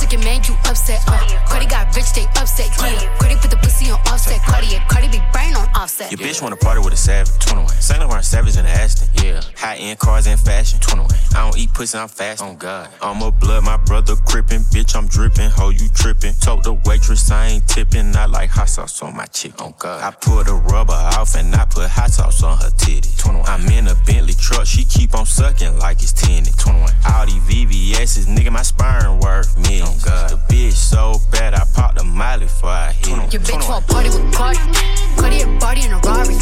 Offset. 0.09 0.17
Cardi 0.17 0.17
your 0.17 0.25
man, 0.25 0.43
you 0.49 0.55
upset. 0.71 1.03
Uh. 1.07 1.47
Cardi 1.47 1.67
got 1.67 1.95
rich, 1.95 2.13
they 2.15 2.25
upset. 2.41 2.69
Yeah. 2.81 3.19
Cardi 3.19 3.37
put 3.37 3.51
the 3.51 3.57
pussy 3.59 3.91
on 3.91 4.01
Offset. 4.09 4.41
Cardi, 4.43 4.69
Cardi 4.89 5.09
be 5.09 5.21
brain 5.33 5.55
on 5.55 5.69
Offset. 5.75 6.11
Your 6.11 6.19
bitch 6.19 6.41
wanna 6.41 6.57
party 6.57 6.81
with 6.81 6.95
a 6.95 6.97
savage, 6.97 7.39
21. 7.41 7.69
Saint 7.81 8.01
Laurent 8.01 8.25
savage 8.25 8.57
in 8.57 8.65
the 8.65 8.71
Aston, 8.71 9.09
yeah. 9.23 9.43
High 9.57 9.77
end 9.77 9.99
cars 9.99 10.27
and 10.27 10.41
fashion, 10.41 10.81
21. 10.81 11.11
I 11.35 11.45
don't 11.45 11.59
eat 11.59 11.73
pussy, 11.75 11.99
I'm 11.99 12.09
fast, 12.09 12.43
on 12.43 12.57
God. 12.57 12.89
I'm 13.03 13.21
a 13.23 13.31
blood, 13.31 13.65
my 13.65 13.77
brother 13.77 14.17
crippin', 14.17 14.63
bitch, 14.73 14.97
I'm 14.97 15.09
drippin', 15.09 15.51
ho, 15.51 15.69
you 15.69 15.89
trippin'. 15.95 16.35
Told 16.41 16.65
the 16.65 16.75
waitress 16.87 17.31
I 17.31 17.49
ain't 17.49 17.69
tippin', 17.69 18.17
I 18.17 18.27
like 18.27 18.51
hot 18.51 18.71
sauce 18.71 19.03
on 19.03 19.15
my 19.15 19.27
chick, 19.27 19.61
on 19.61 19.75
God. 19.79 20.03
I 20.03 20.11
pull 20.11 20.43
the 20.43 20.55
rubber 20.55 20.93
off 20.93 21.35
and 21.35 21.55
I 21.55 21.67
put 21.67 21.89
hot 21.89 22.11
sauce 22.11 22.43
on 22.43 22.57
her 22.59 22.71
titty, 22.79 23.11
21. 23.19 23.47
I'm 23.47 23.67
in 23.69 23.89
a 23.89 23.95
Bentley 24.07 24.35
truck, 24.35 24.67
she 24.67 24.85
keep 24.85 25.15
on 25.15 25.27
sucking 25.27 25.79
like 25.79 26.03
it's 26.03 26.13
tinted, 26.13 26.57
21. 26.59 26.91
All 27.13 27.27
these 27.27 27.35
VVS's, 27.45 28.27
nigga, 28.27 28.51
my 28.51 28.63
sperm 28.63 29.21
worth 29.21 29.57
millions. 29.59 29.98
God. 30.05 30.31
The 30.31 30.37
bitch 30.53 30.73
so 30.73 31.15
bad, 31.31 31.55
I 31.55 31.65
popped 31.75 32.01
a 32.01 32.05
molly 32.05 32.45
before 32.45 32.71
I 32.71 32.93
hit 32.93 33.09
it. 33.09 33.33
Your 33.33 33.43
bitch 33.43 33.69
want 33.69 33.87
party 33.87 34.11
with 34.11 34.33
Cardi. 34.33 34.59
Cardi 35.17 35.43
a 35.43 35.47
body 35.59 35.85
in 35.85 35.93
a 35.93 35.99
Rari. 35.99 36.35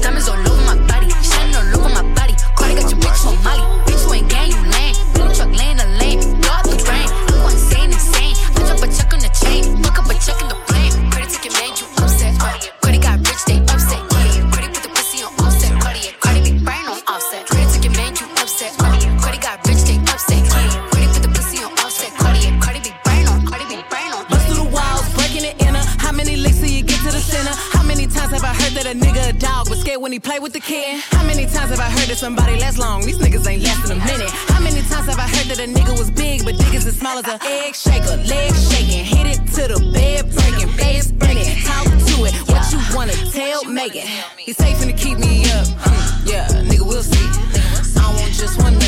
Diamonds 0.00 0.28
all 0.28 0.38
over 0.38 0.64
my 0.64 0.76
body, 0.86 1.08
shining 1.22 1.56
all 1.56 1.80
over 1.80 1.90
my 1.90 2.02
body. 2.14 2.34
Cardi 2.56 2.74
got 2.74 2.90
your 2.90 3.00
bitch 3.00 3.26
on 3.26 3.36
Molly. 3.44 3.64
Bitch, 3.84 4.02
you 4.06 4.14
ain't 4.14 4.30
gang, 4.30 4.50
you 4.50 4.62
lame. 4.70 4.94
Billy 5.14 5.34
truck 5.34 5.52
laying 5.52 5.76
the 5.76 5.86
lane, 6.00 6.20
blow 6.40 6.60
the 6.64 6.76
brain. 6.84 7.11
When 30.00 30.12
he 30.12 30.18
play 30.18 30.38
with 30.38 30.52
the 30.52 30.60
kid? 30.60 31.00
How 31.10 31.24
many 31.26 31.44
times 31.46 31.70
have 31.70 31.80
I 31.80 31.90
heard 31.90 32.08
that 32.08 32.16
somebody 32.16 32.58
lasts 32.58 32.78
long? 32.78 33.04
These 33.04 33.18
niggas 33.18 33.46
ain't 33.46 33.62
lasting 33.62 33.92
a 33.92 34.04
minute. 34.04 34.30
How 34.30 34.60
many 34.60 34.80
times 34.82 35.06
have 35.06 35.18
I 35.18 35.28
heard 35.28 35.46
that 35.50 35.58
a 35.58 35.68
nigga 35.68 35.98
was 35.98 36.10
big, 36.10 36.44
but 36.44 36.56
dick 36.56 36.74
is 36.74 36.86
as 36.86 36.98
small 36.98 37.18
as 37.18 37.26
a 37.28 37.38
egg 37.44 37.74
shaker? 37.74 38.16
Leg 38.24 38.54
shaking, 38.54 39.04
hit 39.04 39.26
it 39.26 39.40
to 39.56 39.68
the 39.68 39.78
bed 39.92 40.30
breaking, 40.34 40.68
face 40.78 41.08
spinning, 41.08 41.50
talk 41.64 41.84
to 41.86 42.16
it. 42.24 42.34
What 42.48 42.62
you 42.72 42.80
wanna 42.96 43.16
tell 43.32 43.64
Megan? 43.64 44.06
He's 44.38 44.56
safe 44.56 44.80
to 44.80 44.92
keep 44.92 45.18
me 45.18 45.44
up. 45.50 45.66
Hmm, 45.82 46.28
yeah, 46.28 46.46
nigga, 46.62 46.86
we'll 46.86 47.02
see. 47.02 47.26
I 48.00 48.06
want 48.14 48.32
just 48.32 48.60
one 48.62 48.81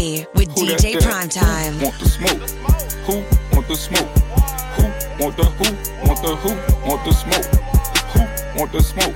hear? 0.00 0.26
with 0.34 0.50
Who 0.52 0.66
that 0.66 0.80
DJ 0.80 0.92
there? 0.92 1.00
Primetime. 1.00 1.72
Who 1.78 1.84
want 1.84 1.98
the 1.98 2.08
smoke? 2.08 2.40
Who 3.06 3.14
want 3.54 3.68
the 3.68 3.76
smoke? 3.76 4.08
Who 4.76 4.82
want 5.22 5.36
the 5.36 5.44
who? 5.44 5.68
Want 6.06 6.22
the 6.22 6.36
who? 6.36 6.88
Want 6.88 7.04
the 7.04 7.12
smoke? 7.12 7.46
Who 8.12 8.20
want 8.58 8.72
the 8.72 8.82
smoke? 8.82 9.14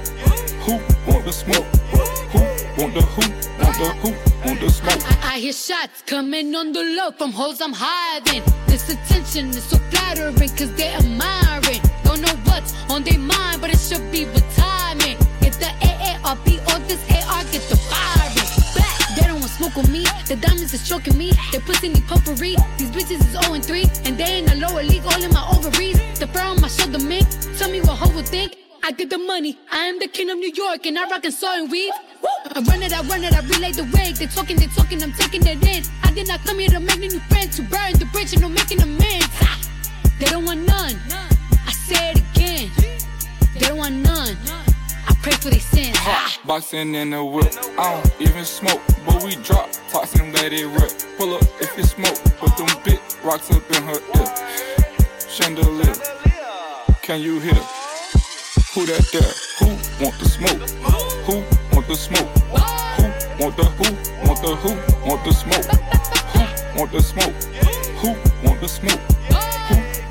Who 0.65 0.73
want 1.11 1.25
the 1.25 1.33
smoke? 1.33 1.67
Who 2.33 2.41
want 2.81 2.95
the 2.95 3.03
who? 3.03 3.23
Want 3.63 3.77
the 3.79 3.89
who? 4.01 4.11
Want 4.47 4.61
the 4.61 4.71
smoke? 4.71 5.25
I, 5.25 5.35
I 5.35 5.39
hear 5.39 5.53
shots 5.53 6.03
coming 6.07 6.55
on 6.55 6.73
the 6.73 6.83
low 6.83 7.11
from 7.13 7.33
hoes 7.33 7.61
I'm 7.61 7.73
hiding. 7.75 8.43
This 8.67 8.89
attention 8.89 9.49
is 9.51 9.65
so 9.65 9.79
flattering 9.91 10.35
cause 10.35 10.73
they 10.75 10.93
admiring. 10.95 11.81
Don't 12.05 12.21
know 12.21 12.37
what's 12.45 12.75
on 12.91 13.05
their 13.05 13.19
mind, 13.19 13.61
but 13.61 13.71
it 13.71 13.79
should 13.79 14.11
be 14.13 14.25
retirement. 14.27 14.64
Smoke 19.71 19.89
me. 19.89 20.05
The 20.27 20.37
diamonds 20.37 20.75
is 20.75 20.89
choking 20.89 21.17
me. 21.17 21.33
They 21.53 21.59
pussy 21.61 21.89
need 21.89 22.07
puffery. 22.07 22.57
These 22.77 22.91
bitches 22.91 23.21
is 23.21 23.43
0 23.43 23.55
and 23.55 23.65
3. 23.65 23.85
And 24.05 24.19
they 24.19 24.39
in 24.39 24.47
the 24.47 24.57
lower 24.57 24.83
league, 24.83 25.05
all 25.07 25.23
in 25.23 25.33
my 25.33 25.47
ovaries. 25.51 25.99
The 26.19 26.27
fur 26.27 26.41
on 26.41 26.61
my 26.61 26.69
shoulder, 26.69 26.99
man. 26.99 27.25
Tell 27.57 27.71
me 27.71 27.81
what 27.81 27.99
hoe 27.99 28.15
would 28.15 28.29
think. 28.29 28.57
I 28.83 28.93
get 28.93 29.09
the 29.09 29.19
money. 29.19 29.59
I 29.73 29.87
am 29.87 29.99
the 29.99 30.09
king 30.09 30.29
of 30.31 30.37
New 30.37 30.53
York, 30.53 30.85
and 30.85 30.99
I 30.99 31.09
rock 31.09 31.25
and 31.25 31.33
saw 31.33 31.57
and 31.57 31.71
weave. 31.71 31.93
I 32.55 32.61
run 32.61 32.83
it, 32.83 32.93
I 32.93 33.01
run 33.03 33.25
it, 33.25 33.33
I 33.33 33.41
relay 33.41 33.73
the 33.73 33.85
wave. 33.95 34.19
They 34.19 34.27
talking, 34.27 34.57
they 34.57 34.67
talking, 34.67 35.03
I'm 35.03 35.13
taking 35.13 35.47
it 35.47 35.63
in. 35.67 35.83
I 36.03 36.13
did 36.13 36.29
not 36.29 36.45
come 36.45 36.59
here 36.59 36.69
to 36.69 36.81
make 36.81 36.99
new 36.99 37.21
friends, 37.31 37.57
to 37.57 37.63
burn 37.63 37.95
the 37.95 38.07
bridge 38.13 38.33
and 38.35 38.43
no 38.43 38.49
making 38.49 38.83
amends. 38.83 39.29
They 40.19 40.27
don't 40.27 40.45
want 40.45 40.61
none. 40.67 40.97
I 41.67 41.73
say 41.73 42.13
it 42.13 42.19
again. 42.19 42.71
They 43.55 43.61
don't 43.61 43.79
want 43.79 43.95
none. 43.95 44.37
I 45.07 45.15
pray 45.23 45.33
for 45.33 45.51
their 45.51 45.61
sins. 45.61 45.97
Ah! 46.01 46.39
Boxing 46.47 46.95
in 46.95 47.11
the 47.11 47.25
whip. 47.25 47.53
I 47.79 48.03
don't 48.03 48.21
even 48.21 48.45
smoke, 48.45 48.83
but 49.07 49.23
we 49.23 49.37
drop 49.37 49.69
and 50.19 50.35
let 50.35 50.53
it 50.53 50.67
rip. 50.67 50.93
Pull 51.17 51.35
up 51.35 51.43
if 51.61 51.79
it 51.79 51.87
smoke, 51.87 52.19
put 52.39 52.57
them 52.57 52.67
big 52.85 53.01
rocks 53.23 53.51
up 53.51 53.63
in 53.77 53.83
her 53.85 54.01
ear. 54.17 55.29
Chandelier. 55.29 55.95
Can 57.03 57.21
you 57.21 57.39
hear? 57.41 57.55
Who 58.75 58.87
that 58.87 59.07
there? 59.13 59.33
Who 59.61 59.67
want 60.03 60.19
the 60.19 60.29
smoke? 60.29 60.69
Who 61.27 61.35
want 61.75 61.87
the 61.87 61.95
smoke? 61.95 62.29
Who 62.97 63.43
want 63.43 63.57
the 63.57 63.65
who? 63.65 64.27
Want 64.27 64.43
the 64.43 64.57
who? 64.57 65.09
Want 65.09 65.25
the 65.25 65.33
smoke? 65.33 65.65
Who 66.35 66.79
want 66.79 66.93
the 66.93 67.03
smoke? 67.03 67.35
Who 68.01 68.09
want 68.47 68.61
the 68.61 68.69
smoke? 68.69 69.01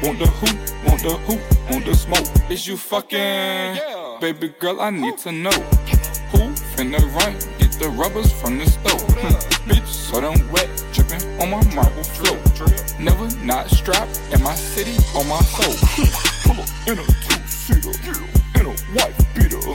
Want 0.04 0.20
the 0.20 0.28
who? 0.28 0.48
Want 0.86 1.02
the 1.02 1.16
who? 1.24 1.72
Want 1.72 1.86
the 1.86 1.96
smoke? 1.96 2.28
Is 2.52 2.68
you 2.68 2.76
fucking? 2.76 3.18
Yeah. 3.20 4.18
Baby 4.20 4.50
girl, 4.60 4.82
I 4.82 4.90
need 4.90 5.18
to 5.20 5.32
know. 5.32 5.58
Who 6.32 6.40
finna 6.76 7.00
run? 7.16 7.34
Get 7.58 7.72
the 7.80 7.88
rubbers 7.88 8.30
from 8.34 8.58
the 8.58 8.66
stove. 8.66 9.00
Bitch, 9.64 9.88
so 9.88 10.20
damn 10.20 10.52
wet, 10.52 10.68
dripping 10.92 11.24
on 11.40 11.52
my 11.52 11.64
marble 11.74 12.04
floor. 12.04 12.38
Never 13.00 13.34
not 13.46 13.70
strapped 13.70 14.20
in 14.34 14.44
my 14.44 14.56
city 14.56 14.98
on 15.16 15.26
my 15.30 15.40
soul. 15.40 15.74
Pull 16.44 16.62
up 16.62 16.70
in 16.86 17.00
a 17.00 17.06
two-seater, 17.24 17.96
in 18.60 18.66
a 18.66 18.76
white 19.00 19.16
beater. 19.34 19.66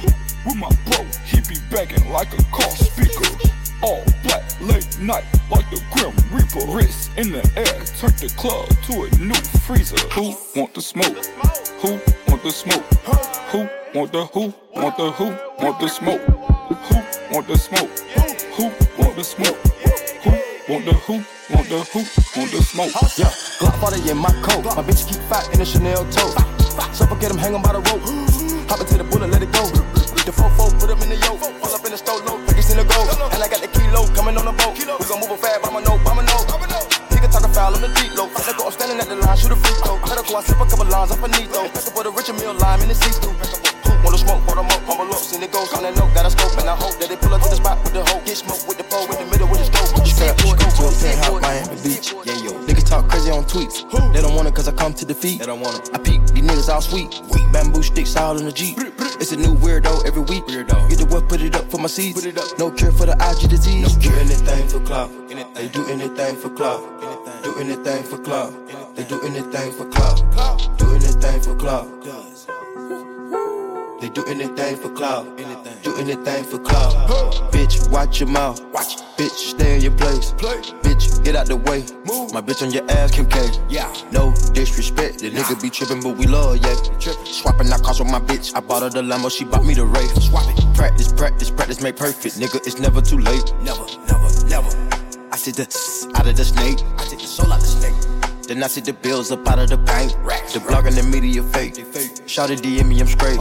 With 0.45 0.57
my 0.57 0.69
bro, 0.85 1.07
he 1.25 1.41
be 1.41 1.57
begging 1.71 2.11
like 2.12 2.35
a 2.38 2.43
car 2.53 2.69
speaker. 2.69 3.58
All 3.81 4.03
black, 4.25 4.43
late 4.61 4.99
night, 4.99 5.25
like 5.51 5.69
the 5.71 5.81
Grim 5.93 6.12
Reaper. 6.33 6.67
Wrist 6.73 7.11
in 7.17 7.31
the 7.31 7.43
air, 7.57 7.79
turn 7.99 8.11
the 8.19 8.33
club 8.37 8.69
to 8.87 9.07
a 9.07 9.09
new 9.23 9.35
freezer. 9.62 9.97
Who 10.14 10.35
want 10.57 10.75
the 10.75 10.81
smoke? 10.81 11.14
Who 11.81 12.01
want 12.27 12.43
the 12.43 12.51
smoke? 12.51 12.83
Who 13.53 13.69
want 13.95 14.12
the 14.12 14.27
who? 14.27 14.53
Want 14.75 14.97
the 14.97 15.12
who? 15.12 15.27
Want 15.64 15.79
the 15.79 15.88
smoke? 15.88 16.21
Who 16.21 16.97
want 17.33 17.47
the 17.47 17.57
smoke? 17.57 17.91
Who 18.57 18.64
want 18.99 19.17
the 19.17 19.23
smoke? 19.23 19.57
Who 20.25 20.31
want 20.73 20.85
the 20.85 20.95
who? 20.95 21.14
Want 21.55 21.69
the 21.69 21.79
who? 21.93 21.99
Want 22.38 22.51
the 22.51 22.62
smoke? 22.62 22.91
Yeah, 23.17 23.31
Glock 23.61 23.81
body 23.81 24.11
in 24.11 24.19
my 24.19 24.33
coat. 24.43 24.64
My 24.64 24.83
bitch 24.83 25.07
keep 25.07 25.23
fat 25.31 25.49
in 25.55 25.61
a 25.61 25.64
Chanel 25.64 26.05
tote. 26.11 26.35
Suffocate 26.93 27.31
him, 27.31 27.38
hang 27.38 27.55
him 27.55 27.62
by 27.62 27.73
the 27.73 27.79
rope. 27.79 28.03
Hop 28.69 28.81
into 28.81 28.99
the 28.99 29.05
bullet, 29.05 29.31
let 29.31 29.43
it 29.43 29.53
go. 29.53 29.64
The 30.27 30.33
fofo, 30.35 30.69
put 30.79 30.91
him 30.91 31.01
in 31.03 31.09
the 31.09 31.17
yoke. 31.25 31.41
Pull 31.62 31.75
up 31.75 31.85
in 31.85 31.93
the 31.93 31.97
stove, 31.97 32.25
the 32.79 32.87
gold. 32.95 33.11
And 33.35 33.43
I 33.43 33.49
got 33.49 33.61
the 33.61 33.69
kilo 33.69 34.07
coming 34.14 34.37
on 34.38 34.47
the 34.47 34.55
boat. 34.55 34.79
We 34.79 34.87
gon' 34.87 35.21
move 35.21 35.35
it 35.35 35.43
fast, 35.43 35.67
I'ma 35.67 35.81
know, 35.83 35.99
I'ma 36.07 36.23
know. 36.23 36.41
Nigga 37.11 37.29
talking 37.31 37.51
foul, 37.51 37.75
style, 37.75 37.75
I'm 37.75 37.83
the 37.83 37.91
deep 37.99 38.14
low. 38.14 38.31
Let 38.31 38.57
go, 38.57 38.67
I'm 38.67 38.73
standing 38.73 38.99
at 39.03 39.09
the 39.09 39.17
line, 39.17 39.37
shoot 39.37 39.51
a 39.51 39.57
free 39.57 39.75
throw. 39.83 39.99
Medical, 40.07 40.37
I 40.37 40.43
slip 40.43 40.61
a 40.61 40.67
couple 40.67 40.87
lines, 40.87 41.11
I'm 41.11 41.19
finito. 41.19 41.67
Up 41.67 41.97
with 41.97 42.07
a 42.07 42.11
Richard 42.11 42.37
Mille 42.38 42.55
lime 42.55 42.83
in 42.83 42.88
the 42.88 42.95
see-through. 42.95 43.78
Wanna 44.04 44.18
smoke, 44.18 44.40
put 44.46 44.58
'em 44.58 44.66
up, 44.66 44.82
humble 44.87 45.14
up, 45.14 45.20
seen 45.20 45.42
it 45.42 45.52
goes 45.52 45.72
on 45.74 45.82
that 45.82 45.96
note, 45.96 46.14
got 46.14 46.26
a 46.26 46.30
scope, 46.30 46.56
and 46.58 46.68
I 46.68 46.76
hope 46.76 46.98
that 46.98 47.08
they 47.08 47.16
pull 47.16 47.34
up 47.34 47.42
to 47.42 47.48
the 47.48 47.56
spot 47.56 47.82
with 47.84 47.92
the 47.92 48.04
hoe. 48.04 48.20
Get 48.24 48.37
smoke 48.37 48.66
with 48.68 48.78
the 48.78 48.84
pole 48.84 49.06
in 49.12 49.18
the 49.18 49.26
middle 49.30 49.48
with 49.48 49.61
the 49.61 49.66
stove. 49.66 50.06
Strap, 50.06 50.37
to 50.37 50.87
a 50.87 50.92
penthouse, 50.92 51.42
Miami 51.42 51.76
Beach. 51.82 52.14
Yeah, 52.24 52.44
yo. 52.44 52.52
Niggas 52.66 52.87
talk 52.88 53.08
crazy 53.08 53.30
on 53.30 53.44
tweets. 53.44 53.84
They 54.12 54.20
don't 54.20 54.34
want 54.34 54.48
it 54.48 54.54
cause 54.54 54.68
I 54.68 54.72
come 54.72 54.94
to 54.94 55.04
defeat. 55.04 55.40
They 55.40 55.46
don't 55.46 55.61
want 55.61 55.78
it. 55.78 55.90
I 55.94 55.98
peek, 55.98 56.20
these 56.32 56.44
niggas 56.44 56.68
all 56.68 56.80
sweet. 56.80 57.20
Bamboo 57.52 57.82
sticks 57.82 58.16
all 58.16 58.38
in 58.38 58.44
the 58.44 58.52
Jeep. 58.52 58.78
It's 59.20 59.32
a 59.32 59.37
new 59.37 59.54
weirdo 59.56 60.06
every 60.06 60.22
week. 60.22 60.44
Weirdo. 60.46 60.88
Get 60.88 60.98
the 60.98 61.06
what, 61.06 61.28
put 61.28 61.40
it 61.40 61.56
up 61.56 61.70
for 61.70 61.78
my 61.78 61.88
seeds. 61.88 62.20
Put 62.20 62.28
it 62.30 62.38
up. 62.38 62.58
No 62.58 62.70
cure 62.70 62.92
for 62.92 63.06
the 63.06 63.16
IG 63.18 63.48
disease. 63.48 63.96
No 63.96 64.00
cure. 64.00 64.14
Do 64.14 64.20
anything 64.20 64.68
for 64.68 64.80
clout. 64.80 65.11
They 65.54 65.68
do 65.68 65.87
anything 65.88 66.37
for 66.37 66.50
clout. 66.50 66.82
Do 67.42 67.54
anything 67.58 68.02
for 68.04 68.18
clout. 68.18 68.52
They 68.94 69.04
do 69.04 69.20
anything 69.22 69.72
for 69.72 69.87
clout. 69.87 70.22
Do 70.78 70.94
anything 70.94 71.40
for 71.40 71.56
clout. 71.56 71.88
They 74.00 74.08
do 74.11 74.24
anything 74.26 74.76
for 74.76 74.90
clout. 74.90 75.37
Do 75.82 75.96
anything 75.96 76.44
for 76.44 76.58
clout. 76.61 76.94
Bitch, 77.50 77.90
watch 77.90 78.20
your 78.20 78.28
mouth. 78.28 78.64
Watch. 78.72 78.98
Bitch, 79.16 79.30
stay 79.30 79.74
in 79.76 79.82
your 79.82 79.92
place. 79.92 80.32
Bitch, 80.32 81.24
get 81.24 81.34
out 81.34 81.46
the 81.46 81.56
way. 81.56 81.84
Move. 82.06 82.32
My 82.32 82.40
bitch 82.40 82.62
on 82.62 82.70
your 82.70 82.88
ass, 82.92 83.11
Kim 83.11 83.26
K. 83.26 83.50
Yeah. 83.68 83.92
No 84.12 84.32
disrespect. 84.52 85.18
The 85.18 85.30
nigga 85.30 85.61
be 85.61 85.68
tripping, 85.68 86.00
but 86.00 86.16
we 86.16 86.26
love, 86.26 86.58
yeah. 86.58 86.76
Swapping 87.24 87.72
out 87.72 87.82
cars 87.82 87.98
with 87.98 88.08
my 88.08 88.20
bitch. 88.20 88.54
I 88.54 88.61
bought 88.61 88.82
her 88.82 88.88
the 88.88 89.02
Lambo, 89.02 89.37
she 89.37 89.44
bought 89.44 89.64
me 89.64 89.74
the 89.74 89.84
Wraith. 89.84 90.22
Swap 90.22 90.44
it. 90.46 90.74
Practice, 90.76 91.12
practice, 91.12 91.50
practice, 91.50 91.80
make 91.80 91.96
perfect. 91.96 92.37
Nigga, 92.37 92.64
it's 92.66 92.78
never 92.78 93.00
too 93.00 93.18
late. 93.18 93.52
Never, 93.62 93.84
never, 94.06 94.46
never. 94.46 94.68
I 95.32 95.37
see 95.37 95.50
the 95.50 95.66
out 96.14 96.28
of 96.28 96.37
the 96.37 96.44
snake. 96.44 96.78
I 96.98 97.04
take 97.04 97.18
the 97.18 97.26
soul 97.26 97.52
out 97.52 97.61
the 97.61 97.66
snake. 97.66 97.94
Then 98.46 98.62
I 98.62 98.68
see 98.68 98.80
the 98.80 98.92
bills 98.92 99.32
up 99.32 99.46
out 99.48 99.58
of 99.58 99.70
the 99.70 99.76
bank. 99.76 100.12
The 100.52 100.61
blog 100.61 100.87
and 100.87 100.94
the 100.94 101.02
media 101.02 101.42
fake. 101.42 101.74
They 101.74 101.82
fake. 101.82 102.17
Shout 102.29 102.51
it 102.51 102.61
DM 102.61 102.88
me, 102.88 103.01
I'm 103.01 103.07
straight. 103.07 103.41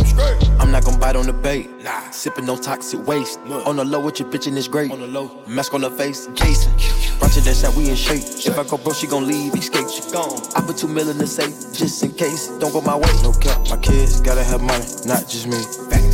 I'm 0.62 0.72
not 0.72 0.86
gonna 0.86 0.98
bite 0.98 1.18
on 1.18 1.26
the 1.26 1.34
bait. 1.34 1.70
Nah. 1.84 2.10
Sipping 2.12 2.46
no 2.46 2.56
toxic 2.56 3.06
waste. 3.06 3.38
On 3.66 3.76
the 3.76 3.84
low 3.84 4.00
with 4.00 4.22
your 4.22 4.30
bitch 4.30 4.48
and 4.48 4.58
it's 4.58 4.70
great. 4.70 4.90
On 4.92 5.02
the 5.02 5.08
low. 5.08 5.44
Mask 5.46 5.74
on 5.74 5.82
the 5.82 5.92
face, 5.92 6.28
Jason. 6.36 6.72
Roger 7.20 7.42
that 7.42 7.58
shot, 7.60 7.76
we 7.76 7.90
in 7.90 7.98
shape. 7.98 8.24
If 8.24 8.58
I 8.58 8.64
go 8.64 8.78
bro, 8.78 8.94
she 8.94 9.06
gon' 9.06 9.28
leave, 9.28 9.54
escape. 9.56 9.90
She 9.90 10.10
gone. 10.10 10.40
I 10.56 10.62
put 10.62 10.78
two 10.78 10.88
mil 10.88 11.10
in 11.10 11.18
the 11.18 11.28
safe, 11.28 11.52
just 11.74 12.02
in 12.02 12.14
case. 12.14 12.48
Don't 12.60 12.72
go 12.72 12.80
my 12.80 12.96
way. 12.96 13.12
No 13.24 13.34
cap, 13.34 13.60
my 13.70 13.76
kids 13.76 14.22
gotta 14.22 14.44
have 14.44 14.62
money, 14.62 14.86
not 15.04 15.28
just 15.28 15.48
me. 15.48 15.60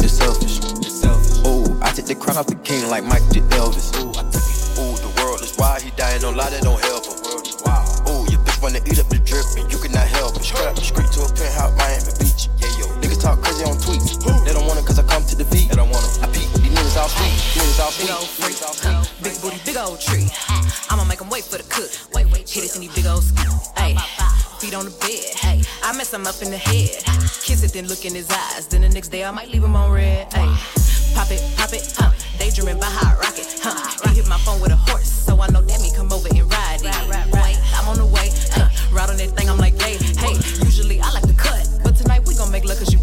It's 0.01 0.17
selfish. 0.17 0.57
Ooh, 1.45 1.77
I 1.79 1.93
take 1.93 2.07
the 2.07 2.15
crown 2.15 2.37
off 2.37 2.47
the 2.47 2.55
king 2.55 2.89
like 2.89 3.03
Mike 3.03 3.21
did 3.29 3.43
Elvis. 3.53 3.93
Ooh, 4.01 4.09
I 4.17 4.25
took 4.33 4.41
it. 4.41 4.81
Ooh, 4.81 4.97
the 4.97 5.13
world 5.21 5.41
is 5.45 5.55
wild, 5.59 5.83
he 5.83 5.91
dying, 5.91 6.21
don't 6.21 6.35
lie, 6.35 6.49
that 6.49 6.63
don't 6.63 6.81
help 6.81 7.05
him. 7.05 7.21
Ooh, 8.09 8.25
your 8.33 8.41
bitch 8.41 8.59
wanna 8.63 8.81
eat 8.89 8.97
up 8.97 9.07
the 9.13 9.21
drip 9.21 9.45
and 9.61 9.71
you 9.71 9.77
cannot 9.77 10.07
help 10.07 10.35
it. 10.37 10.43
Straight 10.43 11.11
to 11.13 11.21
a 11.21 11.29
penthouse, 11.29 11.77
Miami 11.77 12.11
Beach. 12.17 12.49
Yeah, 13.23 13.29
yo. 13.29 13.39
Niggas 13.39 13.39
talk 13.39 13.41
crazy 13.43 13.63
on 13.63 13.77
tweets. 13.77 14.45
They 14.45 14.53
don't 14.53 14.65
want 14.67 14.79
it 14.79 14.85
cause 14.85 14.99
I 14.99 15.03
come 15.03 15.23
to 15.25 15.35
defeat. 15.35 15.69
They 15.69 15.75
don't 15.75 15.89
want 15.89 16.05
it. 16.05 16.23
I 16.23 16.27
peek, 16.27 16.49
these 16.59 16.71
niggas 16.71 16.97
all 16.97 17.09
sweet. 17.09 17.31
Niggas 17.55 17.79
all 17.79 17.91
Big 17.97 18.11
old 18.11 18.27
freak, 18.27 18.57
huh? 18.59 19.03
big 19.23 19.41
booty, 19.41 19.59
big 19.65 19.77
old 19.77 19.99
tree. 20.01 20.27
I'ma 20.89 21.03
make 21.05 21.21
'em 21.21 21.29
wait 21.29 21.43
for 21.45 21.57
the 21.57 21.63
cook. 21.63 21.89
Wait, 22.13 22.27
wait, 22.31 22.49
hit 22.49 22.65
it 22.65 22.75
in 22.75 22.81
these 22.81 22.93
big 22.93 23.05
old 23.07 23.23
ski. 23.23 23.43
Hey, 23.77 23.95
feet 24.59 24.73
on 24.75 24.85
the 24.85 24.91
bed. 24.99 25.23
Hey, 25.39 25.63
I 25.83 25.93
mess 25.95 26.13
him 26.13 26.27
up 26.27 26.41
in 26.41 26.51
the 26.51 26.57
head. 26.57 27.03
Kiss 27.43 27.63
it, 27.63 27.73
then 27.73 27.87
look 27.87 28.05
in 28.05 28.13
his 28.13 28.29
eyes. 28.29 28.67
Then 28.67 28.81
the 28.81 28.89
next 28.89 29.09
day 29.09 29.23
I 29.23 29.31
might 29.31 29.49
leave 29.49 29.63
him 29.63 29.75
on 29.75 29.91
red. 29.91 30.31
Hey, 30.33 30.49
pop 31.15 31.31
it, 31.31 31.41
pop 31.57 31.71
it, 31.73 31.83
huh? 31.97 32.11
Daydreaming 32.39 32.79
by 32.79 32.87
hot 32.91 33.17
rocket, 33.19 33.47
huh? 33.63 33.73
He 34.09 34.15
hit 34.15 34.27
my 34.27 34.37
phone 34.39 34.59
with 34.59 34.71
a 34.71 34.75
horse, 34.75 35.07
so 35.09 35.39
I 35.41 35.47
know 35.47 35.61
that 35.61 35.81
me 35.81 35.91
come 35.95 36.11
over 36.11 36.27
and 36.27 36.51
ride 36.51 36.81
it. 36.83 37.33
Wait, 37.33 37.57
I'm 37.77 37.87
on 37.87 37.97
the 37.97 38.05
way, 38.05 38.29
huh? 38.51 38.67
Ride 38.91 39.09
on 39.09 39.17
that 39.17 39.31
thing, 39.37 39.49
I'm 39.49 39.57
like, 39.57 39.79
hey, 39.81 39.95
hey. 40.19 40.35
Usually 40.65 40.99
I 41.01 41.09
like 41.11 41.27
to 41.27 41.33
cut, 41.33 41.67
but 41.83 41.95
tonight 41.95 42.25
we 42.27 42.35
gon' 42.35 42.51
make 42.51 42.65
love 42.65 42.77
'cause 42.79 42.91
you 42.91 42.99
play. 42.99 43.02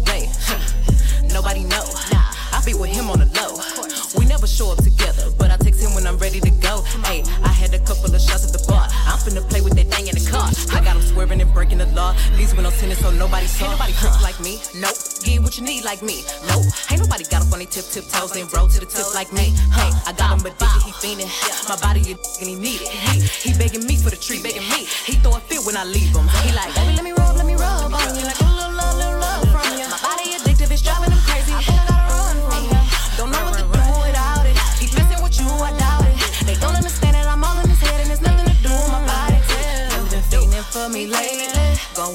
Nobody 1.33 1.63
know. 1.63 1.85
I 2.51 2.61
be 2.65 2.73
with 2.73 2.91
him 2.91 3.09
on 3.09 3.19
the 3.19 3.29
low. 3.39 3.57
We 4.19 4.25
never 4.25 4.45
show 4.45 4.71
up 4.71 4.83
together, 4.83 5.31
but 5.39 5.49
I 5.49 5.57
text 5.57 5.81
him 5.81 5.95
when 5.95 6.05
I'm 6.05 6.17
ready 6.17 6.39
to 6.39 6.51
go. 6.59 6.83
Hey, 7.07 7.23
I 7.43 7.47
had 7.47 7.73
a 7.73 7.79
couple 7.79 8.13
of 8.13 8.21
shots 8.21 8.45
at 8.45 8.51
the 8.51 8.63
bar. 8.67 8.85
I'm 9.07 9.17
finna 9.17 9.41
play 9.47 9.61
with 9.61 9.73
that 9.79 9.87
thing 9.87 10.07
in 10.07 10.15
the 10.15 10.25
car. 10.29 10.51
I 10.75 10.83
got 10.83 10.95
him 10.95 11.01
swerving 11.01 11.41
and 11.41 11.51
breaking 11.53 11.79
the 11.79 11.87
law. 11.95 12.13
Leaves 12.35 12.53
with 12.53 12.63
no 12.63 12.71
tennis, 12.71 12.99
so 12.99 13.09
nobody 13.11 13.47
saw. 13.47 13.65
Ain't 13.65 13.79
nobody 13.79 13.93
crip 13.93 14.21
like 14.21 14.39
me. 14.39 14.59
Nope. 14.75 14.95
Get 15.23 15.41
what 15.41 15.57
you 15.57 15.63
need 15.63 15.85
like 15.85 16.03
me. 16.03 16.21
Nope. 16.51 16.67
Ain't 16.91 17.01
nobody 17.01 17.23
got 17.25 17.47
up 17.47 17.53
on 17.53 17.59
they 17.59 17.65
tip 17.65 17.85
tip 17.85 18.05
toes 18.11 18.35
and 18.35 18.51
roll 18.53 18.67
to 18.67 18.79
the 18.79 18.85
tip 18.85 19.07
like 19.15 19.31
me. 19.31 19.55
Hey, 19.71 19.89
I 20.05 20.13
got 20.13 20.35
him 20.35 20.45
addicted, 20.45 20.83
he 20.83 20.91
fiending. 21.01 21.31
My 21.69 21.79
body 21.79 22.03
a 22.11 22.15
and 22.41 22.47
he 22.51 22.55
need 22.55 22.81
it. 22.83 22.91
He, 22.91 23.49
he 23.49 23.57
begging 23.57 23.87
me 23.87 23.95
for 23.95 24.09
the 24.11 24.19
treat, 24.19 24.43
begging 24.43 24.67
me. 24.69 24.85
He 25.07 25.15
throw 25.23 25.33
a 25.33 25.39
fit 25.39 25.65
when 25.65 25.77
I 25.77 25.85
leave 25.85 26.11
him. 26.11 26.27
He 26.43 26.51
like, 26.51 26.75
baby, 26.75 26.93
let 26.93 27.03
me 27.03 27.11
rub, 27.15 27.40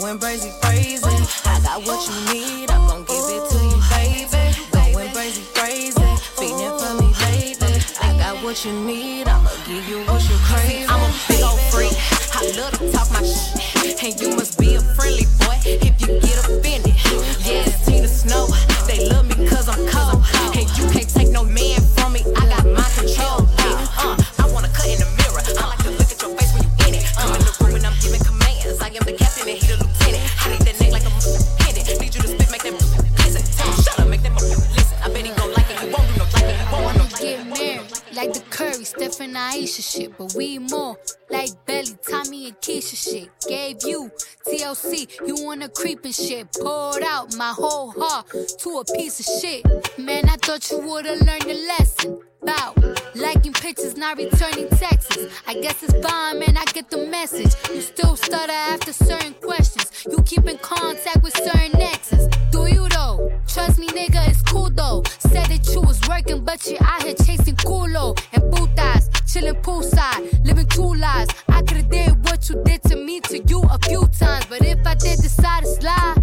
going 0.07 0.19
crazy, 0.21 0.53
crazy. 0.63 1.05
I 1.45 1.61
got 1.63 1.85
what 1.85 1.99
you 2.07 2.33
need, 2.33 2.71
I'm 2.71 2.87
gon' 2.87 3.03
give 3.05 3.27
it 3.27 3.43
to 3.51 3.59
you, 3.59 3.79
baby. 3.91 4.93
Going 4.93 5.11
crazy, 5.13 5.43
crazy, 5.53 6.07
feeling 6.39 6.79
for 6.79 6.95
me 7.03 7.13
lately. 7.27 7.83
I 8.01 8.17
got 8.17 8.43
what 8.45 8.65
you 8.65 8.73
need, 8.73 9.27
I'ma 9.27 9.51
give 9.67 9.89
you 9.89 10.05
what 10.05 10.23
you 10.29 10.37
crave. 10.47 10.87
I'm 10.89 11.03
a 11.03 11.13
big 11.27 11.43
old 11.43 11.59
freak, 11.73 11.97
I 12.35 12.43
love 12.57 12.79
to 12.79 12.93
talk 12.93 13.11
my 13.11 13.23
shit, 13.23 14.03
and 14.05 14.21
you 14.21 14.37
must 14.37 14.59
be 14.61 14.77
a 14.77 14.81
friendly 14.81 15.27
boy 15.41 15.59
if 15.65 16.01
you 16.01 16.16
you 45.67 45.73
wanna 45.73 45.75
creep 45.75 46.05
and 46.05 46.15
shit. 46.15 46.53
Poured 46.53 47.03
out 47.03 47.35
my 47.37 47.53
whole 47.53 47.91
heart 47.91 48.27
to 48.59 48.79
a 48.79 48.85
piece 48.97 49.21
of 49.21 49.27
shit. 49.41 49.65
Man, 49.99 50.29
I 50.29 50.37
thought 50.37 50.71
you 50.71 50.79
would've 50.79 51.21
learned 51.21 51.47
a 51.47 51.55
lesson. 51.69 52.21
About 52.43 52.77
liking 53.17 53.53
pictures, 53.53 53.97
not 53.97 54.19
returning 54.19 54.69
texts. 54.69 55.19
I 55.49 55.55
guess 55.55 55.83
it's 55.83 55.95
fine, 56.07 56.39
man. 56.39 56.57
I 56.57 56.65
get 56.73 56.91
the 56.91 57.07
message. 57.09 57.53
You 57.75 57.81
still 57.81 58.15
stutter 58.15 58.53
after 58.53 58.93
certain 58.93 59.35
questions. 59.35 60.07
You 60.09 60.23
keep 60.23 60.47
in 60.47 60.59
contact 60.59 61.25
with 61.25 61.35
certain 61.35 61.81
exes. 61.81 62.29
Do 62.53 62.67
you 62.67 62.89
though? 62.89 63.33
Trust 63.49 63.79
me, 63.79 63.89
nigga, 63.89 64.29
it's 64.29 64.43
cool 64.43 64.71
though. 64.71 65.03
Said 65.19 65.47
that 65.47 65.69
you 65.73 65.81
was 65.81 66.01
working, 66.09 66.45
but 66.45 66.65
you 66.67 66.77
out 66.81 67.03
here 67.03 67.15
chasing 67.15 67.57
culo 67.57 68.17
and 68.33 68.43
putas, 68.53 69.11
chilling 69.27 69.61
poolside, 69.63 70.47
living 70.47 70.67
two 70.67 70.95
lives. 70.95 71.31
I 71.49 71.63
could've 71.63 71.89
did 71.89 72.25
what 72.29 72.49
you 72.49 72.63
did 72.65 72.83
to 72.85 72.97
me 72.97 73.21
to 73.23 73.39
you 73.39 73.63
a 73.63 73.79
few 73.89 74.07
times, 74.19 74.47
but 74.47 74.61
did 74.99 75.21
decide 75.21 75.65
to 75.65 75.69
slide, 75.69 76.16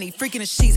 K 0.00 0.12
Freaking 0.12 0.38
the 0.38 0.46
sheets, 0.46 0.67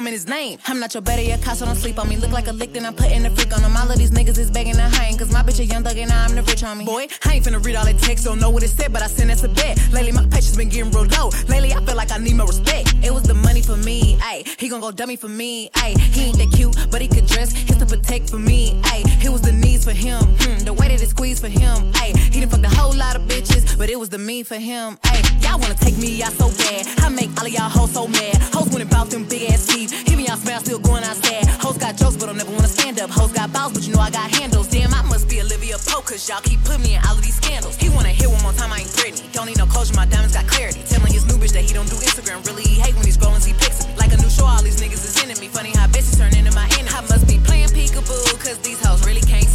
shit 0.00 0.14
if 0.14 0.24
it 0.24 0.28
come 0.28 0.28
in 0.28 0.28
his 0.28 0.28
name. 0.28 0.58
I'm 0.66 0.78
not 0.78 0.94
your 0.94 1.02
better, 1.02 1.22
your 1.22 1.38
cost, 1.38 1.58
so 1.58 1.66
don't 1.66 1.74
sleep 1.74 1.98
on 1.98 2.08
me. 2.08 2.16
Look 2.16 2.30
like 2.30 2.46
a 2.46 2.52
lick, 2.52 2.72
then 2.72 2.86
I'm 2.86 2.94
putting 2.94 3.26
a 3.26 3.30
freak 3.30 3.52
on 3.54 3.62
them. 3.62 3.76
All 3.76 3.90
of 3.90 3.98
these 3.98 4.10
niggas 4.10 4.38
is 4.38 4.50
begging 4.50 4.74
to 4.74 4.82
hang, 4.82 5.18
cause 5.18 5.32
my 5.32 5.42
bitch 5.42 5.58
a 5.58 5.64
young 5.64 5.82
thug 5.82 5.96
and 5.98 6.12
I'm 6.12 6.34
the 6.34 6.42
rich 6.42 6.62
on 6.62 6.78
me. 6.78 6.84
Boy, 6.84 7.08
I 7.24 7.34
ain't 7.34 7.44
finna 7.44 7.64
read 7.64 7.76
all 7.76 7.84
that 7.84 7.98
text, 7.98 8.24
don't 8.24 8.40
know 8.40 8.50
what 8.50 8.62
it 8.62 8.68
said, 8.68 8.92
but 8.92 9.02
I 9.02 9.08
sent 9.08 9.30
us 9.30 9.42
a 9.42 9.48
bet. 9.48 9.76
Lately, 9.92 10.12
my 10.12 10.24
patience 10.26 10.56
been 10.56 10.68
getting 10.68 10.92
real 10.92 11.06
low. 11.06 11.30
Lately, 11.48 11.72
I 11.72 11.84
feel 11.84 11.96
like 11.96 12.12
I 12.12 12.18
need 12.18 12.36
more 12.36 12.46
respect. 12.46 12.94
It 13.02 13.12
was 13.12 13.24
the 13.24 13.34
money 13.34 13.62
for 13.62 13.76
me, 13.76 14.16
ayy. 14.18 14.46
He 14.60 14.68
gon' 14.68 14.80
go 14.80 14.92
dummy 14.92 15.16
for 15.16 15.28
me, 15.28 15.70
ayy. 15.70 15.98
He 15.98 16.26
ain't 16.26 16.38
that 16.38 16.50
cute, 16.52 16.76
but 16.90 17.00
he 17.00 17.08
could 17.08 17.26
dress. 17.26 17.52
He's 17.52 17.76
to 17.76 17.86
protect 17.86 18.30
for 18.30 18.38
me, 18.38 18.80
ayy. 18.92 19.02
It 19.24 19.30
was 19.30 19.40
the 19.42 19.52
needs 19.52 19.84
for 19.84 19.92
him, 19.92 20.22
hmm, 20.22 20.58
the 20.64 20.72
way 20.72 20.88
that 20.88 21.02
it 21.02 21.08
squeezed 21.08 21.42
for 21.42 21.48
him, 21.48 21.92
ayy. 21.94 22.16
He 22.32 22.40
done 22.40 22.50
fucked 22.50 22.64
a 22.64 22.74
whole 22.76 22.94
lot 22.94 23.16
of 23.16 23.22
bitches, 23.22 23.76
but 23.76 23.90
it 23.90 23.98
was 23.98 24.08
the 24.08 24.18
me 24.18 24.42
for 24.42 24.56
him, 24.56 24.96
ayy. 25.02 25.42
Y'all 25.42 25.58
wanna 25.58 25.74
take 25.74 25.96
me 25.98 26.22
out 26.22 26.32
so 26.32 26.48
bad. 26.62 26.86
I 26.98 27.08
make 27.08 27.30
all 27.38 27.46
of 27.46 27.52
y'all 27.52 27.68
hoes 27.68 27.92
so 27.92 28.06
mad. 28.06 28.36
Hoes 28.54 28.68
went 28.70 28.84
about 28.84 29.10
them 29.10 29.24
big 29.24 29.50
ass 29.50 29.68
teeth. 29.88 30.06
Hear 30.06 30.16
me 30.16 30.28
out 30.28 30.38
smile, 30.38 30.60
still 30.60 30.78
going 30.78 31.04
outside. 31.04 31.46
Hoes 31.64 31.78
got 31.78 31.96
jokes, 31.96 32.16
but 32.16 32.26
don't 32.26 32.36
never 32.36 32.52
wanna 32.52 32.68
stand 32.68 33.00
up. 33.00 33.10
Hoes 33.10 33.32
got 33.32 33.52
balls, 33.52 33.72
but 33.72 33.86
you 33.86 33.94
know 33.94 34.00
I 34.00 34.10
got 34.10 34.30
handles. 34.30 34.68
Damn, 34.68 34.92
I 34.94 35.02
must 35.02 35.28
be 35.28 35.40
Olivia 35.40 35.76
Pope, 35.78 36.04
cause 36.06 36.28
y'all 36.28 36.40
keep 36.42 36.62
putting 36.64 36.82
me 36.82 36.94
in 36.94 37.02
all 37.08 37.16
of 37.16 37.22
these 37.22 37.36
scandals. 37.36 37.76
He 37.76 37.88
wanna 37.88 38.12
hear 38.12 38.28
one 38.28 38.42
more 38.42 38.52
time, 38.52 38.72
I 38.72 38.84
ain't 38.84 38.92
Britney. 38.92 39.24
Don't 39.32 39.46
need 39.46 39.58
no 39.58 39.66
closure, 39.66 39.94
my 39.94 40.06
diamonds 40.06 40.34
got 40.34 40.46
clarity. 40.46 40.82
Telling 40.84 41.12
his 41.12 41.26
new 41.26 41.40
bitch 41.40 41.52
that 41.56 41.64
he 41.64 41.72
don't 41.72 41.88
do 41.88 41.96
Instagram. 41.96 42.44
Really, 42.46 42.62
he 42.62 42.76
hate 42.80 42.94
when 42.94 43.04
he's 43.04 43.16
scrolling, 43.16 43.40
pics 43.58 43.80
of 43.80 43.88
me. 43.88 43.96
Like 43.96 44.12
a 44.12 44.18
new 44.20 44.30
show, 44.30 44.44
all 44.44 44.62
these 44.62 44.80
niggas 44.80 45.02
is 45.08 45.16
enemy. 45.24 45.48
Funny 45.48 45.72
how 45.72 45.86
bitches 45.88 46.18
turn 46.18 46.36
into 46.36 46.52
my 46.52 46.68
enemy. 46.76 46.92
I 46.92 47.00
must 47.08 47.26
be 47.26 47.38
playing 47.38 47.72
peekaboo, 47.72 48.36
cause 48.44 48.58
these 48.58 48.84
hoes 48.84 49.06
really 49.06 49.24
can't 49.24 49.47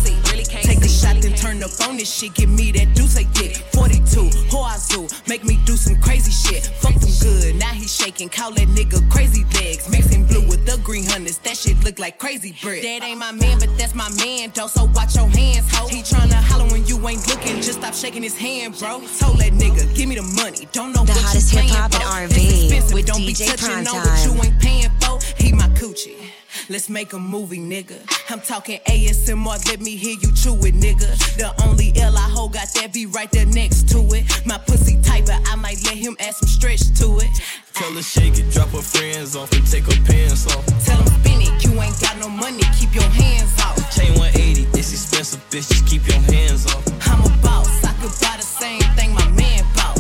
turn 1.54 1.63
up 1.63 1.88
on 1.88 1.98
this 1.98 2.12
shit. 2.13 2.34
Give 2.34 2.50
me 2.50 2.72
that 2.72 2.94
deuce, 2.96 3.18
I 3.18 3.24
get 3.24 3.58
42. 3.74 4.30
Hoazoo, 4.50 5.28
make 5.28 5.44
me 5.44 5.60
do 5.66 5.76
some 5.76 6.00
crazy 6.02 6.32
shit. 6.32 6.63
Fuck 6.63 6.96
them 6.96 7.10
good, 7.22 7.56
now 7.56 7.68
he 7.68 7.88
shaking. 7.88 8.30
Call 8.30 8.52
that 8.52 8.68
nigga 8.70 9.00
crazy 9.12 9.44
legs. 9.56 9.89
Mixing 9.89 10.26
blue 10.26 10.48
with 10.48 10.66
the 10.66 10.80
green 10.84 11.06
hunters. 11.06 11.38
That 11.39 11.58
shit 11.58 11.84
look 11.84 12.00
like 12.00 12.18
crazy 12.18 12.56
bread. 12.62 12.84
That 12.84 13.04
ain't 13.04 13.20
my 13.20 13.32
man, 13.32 13.60
but 13.60 13.70
that's 13.78 13.96
my 13.96 14.10
man, 14.24 14.52
though. 14.54 14.68
So 14.68 14.86
watch 14.94 15.16
your 15.16 15.28
hands, 15.28 15.70
ho. 15.72 15.88
He 15.88 16.02
tryna 16.02 16.42
holler 16.50 16.70
when 16.72 16.86
you 16.86 16.98
ain't 17.08 17.28
looking. 17.28 17.58
Just 17.62 17.80
stop 17.80 17.94
shaking 17.94 18.24
his 18.24 18.38
hand, 18.38 18.78
bro. 18.80 19.02
Told 19.20 19.38
that 19.39 19.54
nigga, 19.54 19.94
give 19.96 20.10
me 20.10 20.16
the 20.16 20.24
money. 20.24 20.68
Don't 20.72 20.94
know 20.94 21.04
The 21.04 21.12
what 21.12 21.22
hottest 21.22 21.54
playing 21.54 21.70
hip-hop 21.70 21.94
and. 21.94 22.04
R&B 22.04 22.70
with 22.94 23.06
Don't 23.06 23.26
be 23.26 23.34
DJ 23.34 23.56
touching 23.56 23.88
on 23.88 24.02
what 24.02 24.26
you 24.26 24.34
ain't 24.44 24.60
paying 24.60 24.92
for. 25.02 25.20
He 25.38 25.52
my 25.52 25.68
coochie. 25.80 26.42
Let's 26.69 26.89
make 26.89 27.12
a 27.12 27.19
movie, 27.19 27.60
nigga. 27.60 27.99
I'm 28.30 28.39
talking 28.39 28.80
ASMR, 28.88 29.67
let 29.67 29.82
me 29.82 29.97
hear 29.97 30.15
you 30.21 30.32
chew 30.34 30.56
it, 30.65 30.73
nigga. 30.73 31.12
The 31.36 31.52
only 31.65 31.91
L 31.99 32.15
I 32.15 32.30
hold 32.30 32.54
got 32.54 32.67
that 32.76 32.93
be 32.93 33.06
right 33.06 33.30
there 33.32 33.45
next 33.45 33.89
to 33.89 33.99
it. 34.15 34.23
My 34.45 34.58
pussy 34.58 34.97
tight, 35.02 35.26
but 35.26 35.41
I 35.52 35.56
might 35.56 35.84
let 35.84 35.95
him 35.95 36.15
add 36.21 36.36
some 36.36 36.47
stretch 36.47 36.88
to 36.99 37.17
it. 37.19 37.30
Tell 37.73 37.91
her 37.91 38.02
shake 38.02 38.39
it, 38.39 38.49
drop 38.49 38.69
her 38.69 38.82
friends 38.82 39.36
off 39.36 39.52
and 39.52 39.65
take 39.67 39.84
her 39.84 40.04
pants 40.06 40.47
off. 40.56 40.65
Tell 40.86 41.02
him 41.02 41.08
spin 41.19 41.41
it, 41.41 41.63
you 41.65 41.71
ain't 41.82 41.99
got 41.99 42.17
no 42.19 42.30
money, 42.30 42.63
keep 42.80 42.95
your 42.95 43.12
hands 43.12 43.60
off. 43.60 43.76
Chain 43.91 44.13
180, 44.17 44.63
it's 44.80 44.93
expensive, 44.93 45.43
bitch, 45.49 45.67
just 45.67 45.86
keep 45.86 46.08
your 46.08 46.21
hands 46.32 46.65
off. 46.67 46.88
I'm 47.08 47.19
a 47.26 47.30
boss, 47.43 47.84
I 47.84 47.91
could 47.99 48.15
buy 48.23 48.38
the 48.39 48.47
same 48.47 48.80
thing 48.95 49.13
my 49.13 49.28
man 49.32 49.65
bought. 49.76 49.99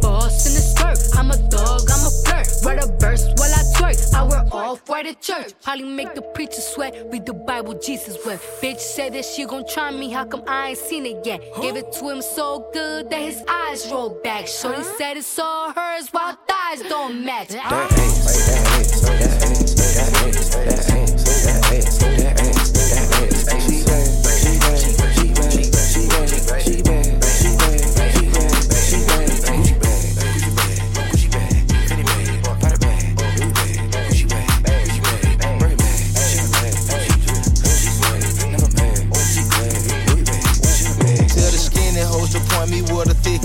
Boss 0.00 0.46
in 0.46 0.54
the 0.54 0.60
skirt. 0.60 0.98
I'm 1.18 1.30
a 1.30 1.36
dog, 1.48 1.82
I'm 1.90 2.06
a 2.06 2.10
flirt. 2.24 2.48
Write 2.64 2.82
a 2.82 2.86
verse 2.98 3.24
while 3.36 3.52
I 3.52 3.62
twerk. 3.74 4.14
I 4.14 4.22
wear 4.22 4.44
off 4.52 4.88
white 4.88 5.06
at 5.06 5.20
church. 5.20 5.52
Probably 5.62 5.84
make 5.84 6.14
the 6.14 6.22
preacher 6.22 6.60
sweat. 6.60 6.94
Read 7.10 7.26
the 7.26 7.34
Bible, 7.34 7.78
Jesus 7.78 8.18
wept. 8.24 8.42
Bitch 8.62 8.80
said 8.80 9.12
that 9.14 9.24
she 9.24 9.44
gon' 9.44 9.66
try 9.68 9.90
me. 9.90 10.10
How 10.10 10.24
come 10.24 10.42
I 10.46 10.70
ain't 10.70 10.78
seen 10.78 11.06
it 11.06 11.24
yet? 11.24 11.40
Gave 11.60 11.76
it 11.76 11.92
to 11.92 12.08
him 12.08 12.22
so 12.22 12.68
good 12.72 13.10
that 13.10 13.20
his 13.20 13.42
eyes 13.48 13.88
rolled 13.90 14.22
back. 14.22 14.46
Shorty 14.46 14.82
said 14.82 15.16
it's 15.16 15.38
all 15.38 15.72
hers 15.72 16.08
while 16.10 16.36
thighs 16.48 16.82
don't 16.88 17.24
match. 17.24 17.48
That 17.48 17.72
ass, 17.72 17.90
that 17.90 18.66
ass, 18.80 19.00
that 19.02 19.22
ass, 19.22 19.74
that 19.74 20.36
ass, 20.36 20.54
that 20.54 20.90
ass, 20.90 21.05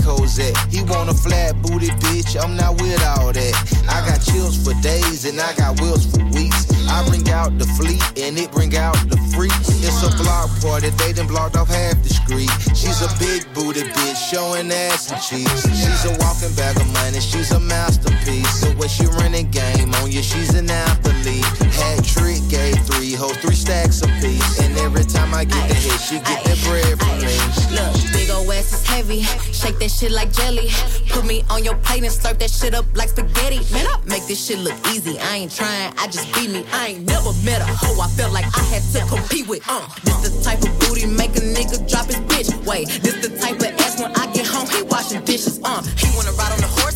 at. 0.06 0.56
He 0.70 0.82
want 0.82 1.10
a 1.10 1.14
flat 1.14 1.60
booty 1.62 1.88
bitch, 1.88 2.36
I'm 2.42 2.56
not 2.56 2.80
with 2.80 3.02
all 3.04 3.32
that. 3.32 3.54
I 3.88 4.06
got 4.06 4.20
chills 4.20 4.56
for 4.62 4.74
days 4.82 5.24
and 5.24 5.40
I 5.40 5.54
got 5.54 5.80
wheels 5.80 6.06
for 6.06 6.24
weeks. 6.32 6.81
I 6.92 7.08
bring 7.08 7.28
out 7.30 7.56
the 7.56 7.64
fleet 7.80 8.04
and 8.20 8.38
it 8.38 8.52
bring 8.52 8.76
out 8.76 8.96
the 9.08 9.16
freaks. 9.32 9.80
It's 9.80 10.04
a 10.04 10.12
block 10.22 10.50
party, 10.60 10.90
they 11.00 11.14
done 11.14 11.26
blocked 11.26 11.56
off 11.56 11.68
half 11.68 11.96
the 12.02 12.12
street. 12.12 12.52
She's 12.76 13.00
a 13.00 13.08
big 13.18 13.48
booty 13.54 13.80
bitch, 13.80 14.20
showing 14.30 14.70
ass 14.70 15.10
and 15.10 15.20
cheeks. 15.22 15.64
She's 15.72 16.04
a 16.04 16.12
walking 16.20 16.52
bag 16.54 16.76
of 16.76 16.86
money, 16.92 17.20
she's 17.20 17.50
a 17.52 17.60
masterpiece. 17.60 18.60
So 18.60 18.68
when 18.76 18.88
she 18.88 19.06
running 19.06 19.50
game 19.50 19.94
on 20.04 20.12
you, 20.12 20.22
she's 20.22 20.54
an 20.54 20.68
athlete. 20.68 21.44
Hat 21.80 22.04
trick, 22.04 22.44
gave 22.52 22.76
three 22.84 23.14
hoes, 23.14 23.36
three 23.38 23.56
stacks 23.56 24.02
apiece. 24.02 24.60
And 24.60 24.76
every 24.76 25.04
time 25.04 25.32
I 25.32 25.44
get 25.44 25.68
the 25.68 25.74
hit, 25.74 25.98
she 25.98 26.16
get 26.20 26.44
that 26.44 26.58
bread 26.68 27.00
from 27.00 27.16
me. 27.24 27.32
Look, 27.72 28.12
big 28.12 28.28
ol' 28.28 28.52
ass 28.52 28.72
is 28.72 28.86
heavy, 28.86 29.22
shake 29.52 29.78
that 29.78 29.90
shit 29.90 30.12
like 30.12 30.30
jelly. 30.30 30.68
Put 31.08 31.24
me 31.24 31.42
on 31.48 31.64
your 31.64 31.76
plate 31.76 32.04
and 32.04 32.12
slurp 32.12 32.38
that 32.38 32.50
shit 32.50 32.74
up 32.74 32.84
like 32.94 33.08
spaghetti. 33.08 33.60
Man, 33.72 33.86
I 33.86 33.96
make 34.04 34.26
this 34.26 34.44
shit 34.44 34.58
look 34.58 34.76
easy. 34.88 35.18
I 35.18 35.36
ain't 35.36 35.52
trying, 35.52 35.92
I 35.96 36.06
just 36.06 36.32
be 36.34 36.48
me. 36.48 36.64
I 36.72 36.81
I 36.82 36.98
ain't 36.98 37.06
never 37.06 37.30
met 37.46 37.60
a 37.60 37.64
hoe 37.64 37.94
I 38.02 38.08
felt 38.18 38.32
like 38.32 38.44
I 38.58 38.64
had 38.74 38.82
to 38.94 39.06
compete 39.06 39.46
with. 39.46 39.62
Uh, 39.68 39.86
this 40.02 40.18
the 40.34 40.42
type 40.42 40.58
of 40.66 40.74
booty 40.80 41.06
make 41.06 41.30
a 41.38 41.44
nigga 41.54 41.78
drop 41.88 42.06
his 42.06 42.18
bitch. 42.26 42.50
Wait, 42.66 42.88
this 43.06 43.22
the 43.22 43.30
type 43.38 43.62
of 43.62 43.70
ass 43.78 44.02
when 44.02 44.10
I 44.18 44.26
get 44.34 44.50
home 44.50 44.66
he 44.66 44.82
washing 44.90 45.22
dishes. 45.22 45.60
Uh, 45.62 45.80
he 45.94 46.10
wanna 46.16 46.32
ride 46.34 46.50
on 46.50 46.58
the 46.58 46.66
horse 46.82 46.91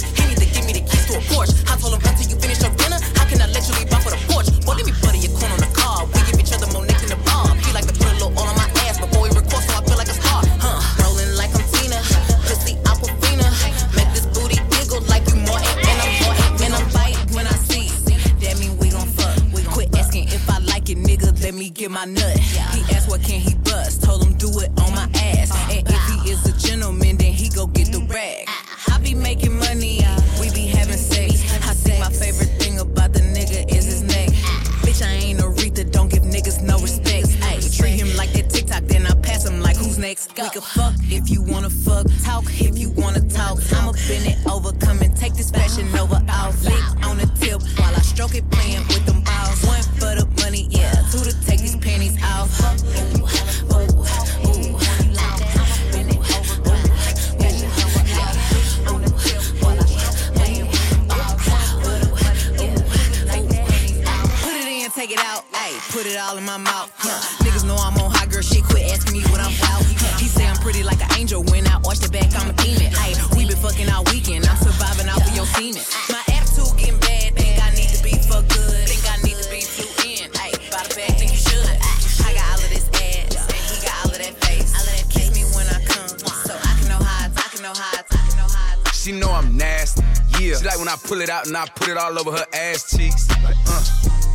it 91.96 92.02
all 92.02 92.18
over 92.18 92.32
her 92.32 92.46
ass 92.52 92.96
cheeks. 92.96 93.28
Uh, 93.30 93.52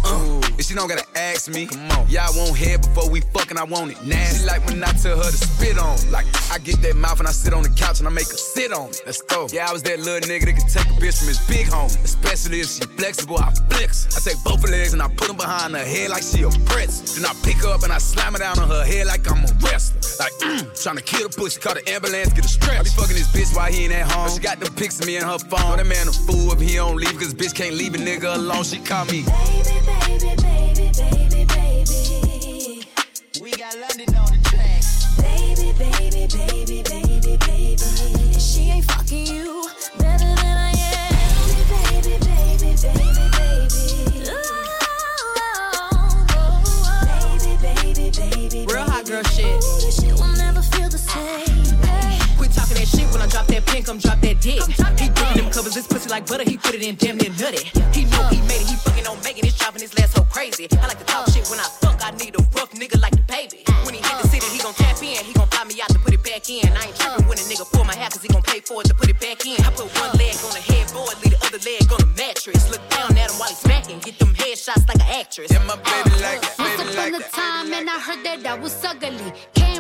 uh, 0.06 0.42
and 0.52 0.64
she 0.66 0.74
don't 0.74 0.88
gotta 0.88 1.06
ask 1.16 1.50
me. 1.50 1.68
Y'all 2.10 2.34
won't 2.36 2.58
hear 2.58 2.78
before 2.78 3.10
we 3.10 3.22
I 3.62 3.64
want 3.64 3.92
it 3.92 4.04
nasty. 4.04 4.48
Like 4.48 4.66
when 4.66 4.84
I 4.84 4.92
tell 4.94 5.16
her 5.16 5.30
to 5.30 5.38
spit 5.38 5.78
on. 5.78 5.94
It. 5.94 6.10
Like 6.10 6.26
I 6.50 6.58
get 6.58 6.82
that 6.82 6.96
mouth 6.96 7.20
and 7.20 7.28
I 7.28 7.32
sit 7.32 7.54
on 7.54 7.62
the 7.62 7.70
couch 7.70 8.00
and 8.00 8.08
I 8.08 8.12
make 8.12 8.26
her 8.26 8.42
sit 8.42 8.74
on 8.74 8.90
it. 8.90 9.04
Let's 9.06 9.22
go. 9.22 9.48
Yeah, 9.54 9.70
I 9.70 9.72
was 9.72 9.84
that 9.84 10.00
little 10.00 10.28
nigga 10.28 10.50
that 10.50 10.58
could 10.58 10.68
take 10.68 10.90
a 10.90 10.98
bitch 10.98 11.22
from 11.22 11.28
his 11.30 11.38
big 11.46 11.68
home. 11.68 11.86
Especially 12.02 12.62
if 12.62 12.70
she 12.74 12.82
flexible, 12.98 13.38
I 13.38 13.54
flex. 13.70 14.10
I 14.18 14.32
take 14.32 14.44
both 14.44 14.66
her 14.66 14.72
legs 14.72 14.94
and 14.94 15.02
I 15.02 15.10
put 15.10 15.28
them 15.28 15.38
behind 15.38 15.76
her 15.76 15.86
head 15.86 16.10
like 16.10 16.24
she 16.24 16.42
a 16.42 16.50
pretz. 16.66 17.14
Then 17.14 17.30
I 17.30 17.38
pick 17.46 17.58
her 17.62 17.70
up 17.70 17.84
and 17.84 17.94
I 17.94 18.00
slam 18.00 18.34
her 18.34 18.40
down 18.40 18.58
on 18.58 18.68
her 18.68 18.84
head 18.84 19.06
like 19.06 19.30
I'm 19.30 19.46
a 19.46 19.54
wrestler. 19.62 20.02
Like, 20.18 20.34
mm, 20.42 20.66
trying 20.82 20.98
to 20.98 21.04
kill 21.04 21.30
the 21.30 21.36
pussy, 21.38 21.62
call 21.62 21.76
the 21.76 21.86
ambulance, 21.86 22.34
get 22.34 22.46
a 22.46 22.50
stretch. 22.50 22.80
I 22.80 22.82
be 22.82 22.90
fucking 22.90 23.14
this 23.14 23.30
bitch 23.30 23.56
while 23.56 23.72
he 23.72 23.86
ain't 23.86 23.94
at 23.94 24.10
home. 24.10 24.26
But 24.26 24.34
she 24.34 24.40
got 24.40 24.60
the 24.60 24.72
pics 24.72 25.00
of 25.00 25.06
me 25.06 25.18
in 25.18 25.24
her 25.24 25.38
phone. 25.38 25.78
That 25.78 25.86
man 25.86 26.08
a 26.08 26.12
fool 26.12 26.52
if 26.54 26.60
he 26.60 26.82
don't 26.82 26.98
leave, 26.98 27.14
cause 27.14 27.36
bitch 27.36 27.54
can't 27.54 27.76
leave 27.76 27.94
a 27.94 28.00
nigga 28.00 28.34
alone. 28.34 28.64
She 28.64 28.80
call 28.80 29.06
me. 29.06 29.22
Baby, 29.22 29.86
baby, 29.86 30.34
baby, 30.42 30.92
baby. 30.98 31.31
baby, 36.48 36.84
baby, 36.84 37.38
baby. 37.38 38.40
She 38.40 38.72
ain't 38.72 38.86
fucking 38.86 39.26
you 39.28 39.70
better 39.98 40.26
than 40.42 40.58
I 40.58 40.72
am. 40.72 41.14
Baby, 41.48 41.64
baby, 41.70 42.18
baby, 42.26 42.76
baby, 42.82 43.26
baby. 43.38 43.62
Real 48.68 48.88
hot 48.90 49.06
girl 49.06 49.24
shit. 49.24 49.64
shit 49.94 50.14
will 50.14 50.36
never 50.38 50.62
feel 50.62 50.90
the 50.90 50.98
same. 50.98 51.78
Quit 52.38 52.52
talking 52.52 52.78
that 52.78 52.88
shit 52.88 53.08
when 53.12 53.22
I 53.22 53.28
drop 53.28 53.48
that 53.48 53.66
pin, 53.66 53.84
come 53.84 54.00
drop 54.00 54.20
that 54.22 54.42
dick. 54.42 54.64
He 55.00 55.10
dipping 55.10 55.38
them 55.38 55.52
covers, 55.52 55.76
this 55.76 55.88
pussy 55.88 56.10
like 56.10 56.26
butter, 56.28 56.44
he 56.44 56.58
put 56.58 56.76
it 56.76 56.84
in 56.84 56.96
damn 56.96 57.18
near 57.18 57.32
nutty. 57.40 57.70
He 57.94 58.06
know 58.06 58.28
he 58.30 58.42
made 58.48 58.62
it, 58.62 58.70
he 58.70 58.76
fucking 58.76 59.08
on 59.08 59.22
making 59.24 59.46
it, 59.46 59.56
driving 59.58 59.82
his 59.82 59.94
last 59.98 60.18
hoe 60.18 60.26
crazy. 60.26 60.68
I 60.72 60.88
like 60.88 61.00
to 61.00 61.06
talk 61.06 61.28
shit 61.30 61.48
when 61.50 61.60
I 61.60 61.68
fuck, 61.82 62.02
I 62.06 62.12
need 62.12 62.36
a 62.36 62.42
rough 62.58 62.72
nigga 62.72 63.00
like 63.02 63.14
DaBaby. 63.14 63.68
When 63.86 63.94
he 63.94 64.02
hit 64.02 64.22
the 64.22 64.28
city, 64.28 64.46
he 64.48 64.60
gon' 64.60 64.74
camp 64.74 65.02
in, 65.04 65.24
he 65.26 65.34
gon' 65.34 65.41
back 66.42 66.50
in. 66.50 66.78
I 66.78 66.86
ain't 66.86 66.96
tripping 66.96 67.28
when 67.28 67.38
a 67.38 67.42
nigga 67.42 67.72
pull 67.72 67.84
my 67.84 67.96
hair, 67.96 68.10
cause 68.10 68.22
he 68.22 68.28
gon' 68.28 68.42
pay 68.42 68.60
for 68.62 68.82
it 68.82 68.88
to 68.88 68.94
put 68.94 69.10
it 69.10 69.20
back 69.20 69.46
in. 69.46 69.60
I 69.66 69.70
put 69.72 69.88
one 70.00 70.12
leg 70.18 70.36
on 70.46 70.54
the 70.54 70.62
headboard, 70.62 71.16
leave 71.24 71.38
the 71.38 71.46
other 71.46 71.60
leg 71.60 71.86
on 71.92 72.00
the 72.00 72.12
mattress. 72.18 72.70
Look 72.70 72.82
down 72.90 73.18
at 73.18 73.30
him 73.32 73.38
while 73.38 73.50
he's 73.50 73.60
smacking, 73.60 74.00
get 74.00 74.18
them 74.20 74.34
headshots 74.34 74.88
like 74.88 74.96
an 74.96 75.20
actress. 75.20 75.52
Yeah, 75.52 75.64
my 75.66 75.76
baby 75.76 76.10
like 76.22 76.42
that, 76.42 76.56
uh, 76.58 76.64
baby 76.64 76.78
Once 76.78 76.96
upon 76.96 77.16
a 77.16 77.24
time, 77.30 77.74
and 77.74 77.90
I 77.90 78.00
heard 78.00 78.24
that 78.26 78.46
I 78.46 78.56
was 78.56 78.74
ugly. 78.84 79.32
Can't 79.54 79.71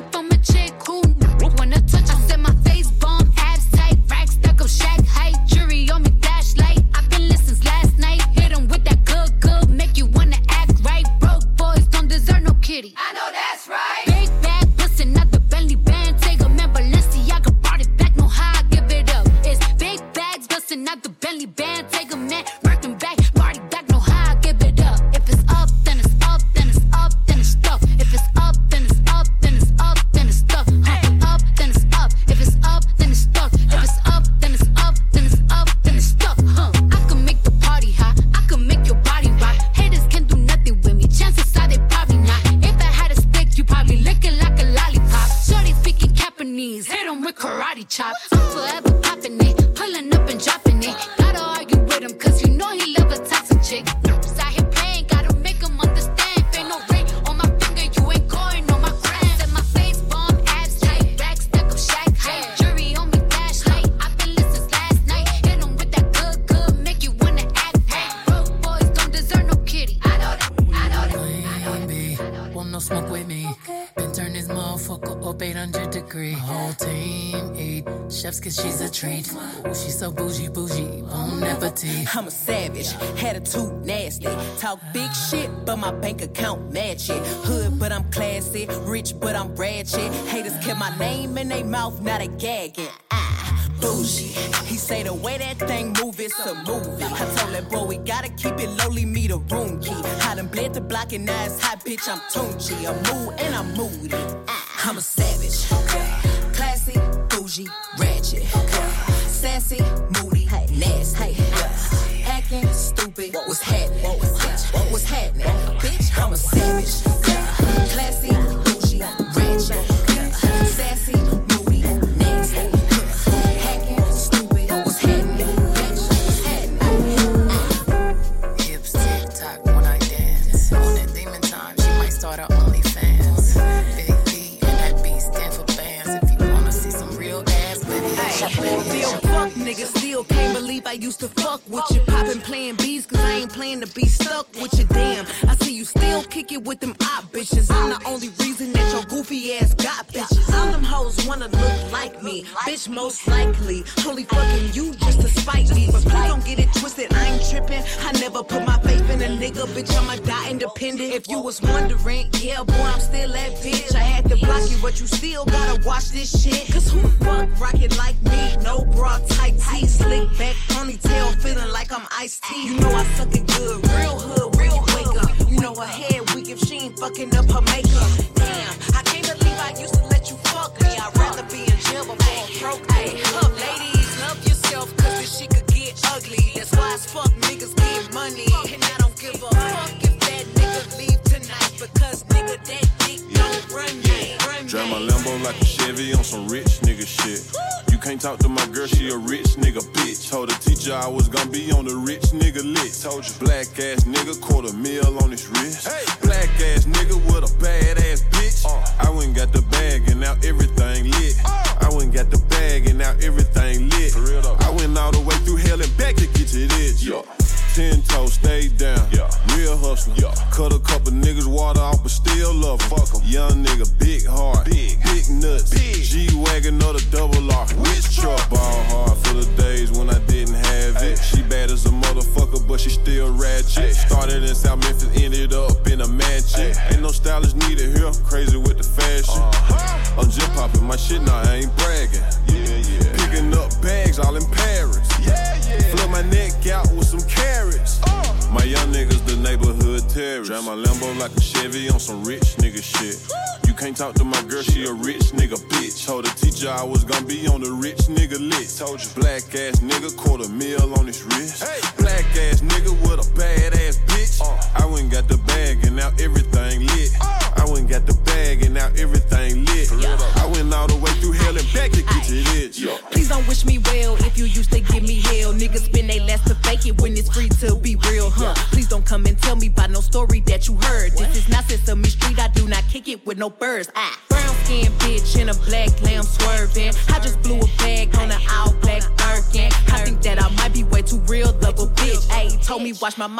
in 91.41 91.49
their 91.49 91.65
mouth, 91.65 91.99
not 92.01 92.21
a 92.21 92.27
gagging. 92.27 92.87
Ah, 93.09 93.67
bougie. 93.81 94.31
He 94.65 94.77
say 94.77 95.01
the 95.03 95.13
way 95.13 95.39
that 95.39 95.57
thing 95.57 95.93
move, 96.01 96.19
it's 96.19 96.39
a 96.39 96.53
movie. 96.53 97.03
I 97.03 97.25
told 97.35 97.53
that 97.55 97.67
boy 97.69 97.85
we 97.85 97.97
gotta 97.97 98.29
keep 98.29 98.53
it 98.59 98.69
lowly, 98.69 99.05
me 99.05 99.27
the 99.27 99.39
room 99.39 99.81
key. 99.81 99.99
I 100.21 100.35
done 100.35 100.47
bled 100.47 100.73
the 100.75 100.81
block 100.81 101.13
and 101.13 101.25
now 101.25 101.45
it's 101.45 101.59
hot, 101.59 101.83
bitch. 101.83 102.07
I'm 102.07 102.19
Tunchi. 102.31 102.77
I'm 102.87 102.95
mood 103.09 103.39
and 103.39 103.55
I'm 103.55 103.73
moody. 103.75 104.30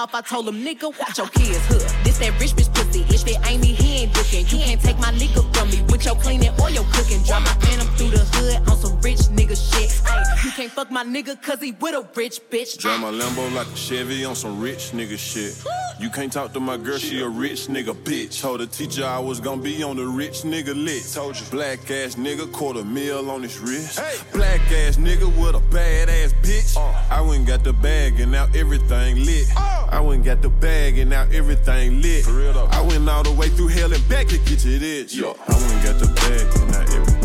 mouth, 0.02 0.16
I 0.16 0.22
told 0.22 0.48
him, 0.48 0.64
nigga, 0.66 0.98
watch 1.00 1.18
your 1.18 1.28
kids. 1.28 1.61
cause 11.62 11.70
he 11.70 11.72
with 11.80 11.94
a 11.96 12.08
rich 12.16 12.42
bitch. 12.50 12.78
Drive 12.78 13.04
uh. 13.04 13.12
my 13.12 13.18
Lambo 13.18 13.54
like 13.54 13.68
a 13.68 13.76
Chevy 13.76 14.26
on 14.26 14.36
some 14.36 14.60
rich 14.60 14.92
nigga 14.92 15.18
shit. 15.18 15.64
You 16.00 16.10
can't 16.10 16.32
talk 16.32 16.54
to 16.54 16.60
my 16.60 16.78
girl, 16.78 16.98
she 16.98 17.22
a 17.22 17.28
rich 17.28 17.68
nigga 17.68 17.94
bitch. 17.94 18.42
Told 18.42 18.62
the 18.62 18.68
teacher 18.68 19.06
I 19.06 19.20
was 19.20 19.40
gonna 19.40 19.62
be 19.62 19.84
on 19.84 19.98
the 19.98 20.06
rich 20.06 20.42
nigga 20.42 20.74
list. 20.74 21.16
Told 21.16 21.40
you. 21.40 21.46
Black 21.52 21.80
ass 21.92 22.16
nigga, 22.16 22.52
quarter 22.52 22.84
meal 22.84 23.30
on 23.30 23.44
his 23.44 23.60
wrist. 23.60 24.00
Hey. 24.00 24.18
Black 24.34 24.62
ass 24.72 24.98
nigga 24.98 25.28
with 25.40 25.56
a 25.56 25.60
bad 25.72 26.10
ass 26.10 26.34
bitch. 26.42 26.78
Uh. 26.78 27.14
I 27.14 27.22
went 27.22 27.48
got 27.48 27.64
the 27.64 27.74
bag 27.74 28.20
and 28.20 28.32
now 28.32 28.48
everything 28.56 29.26
lit. 29.26 29.48
Uh. 29.56 29.88
I 29.92 30.00
went 30.00 30.26
got 30.26 30.42
the 30.42 30.50
bag 30.50 30.98
and 30.98 31.10
now 31.10 31.28
everything 31.32 32.02
lit. 32.02 32.28
I 32.28 32.82
went 32.82 33.08
all 33.08 33.24
the 33.24 33.32
way 33.32 33.50
through 33.50 33.68
hell 33.68 33.94
and 33.94 34.10
back 34.10 34.28
to 34.28 34.38
get 34.38 34.60
to 34.60 34.80
this. 34.80 35.16
Yo. 35.16 35.36
I 35.48 35.54
went 35.54 35.84
got 35.84 36.00
the 36.00 36.08
bag 36.08 36.62
and 36.62 36.72
now 36.72 36.82
everything 36.82 37.21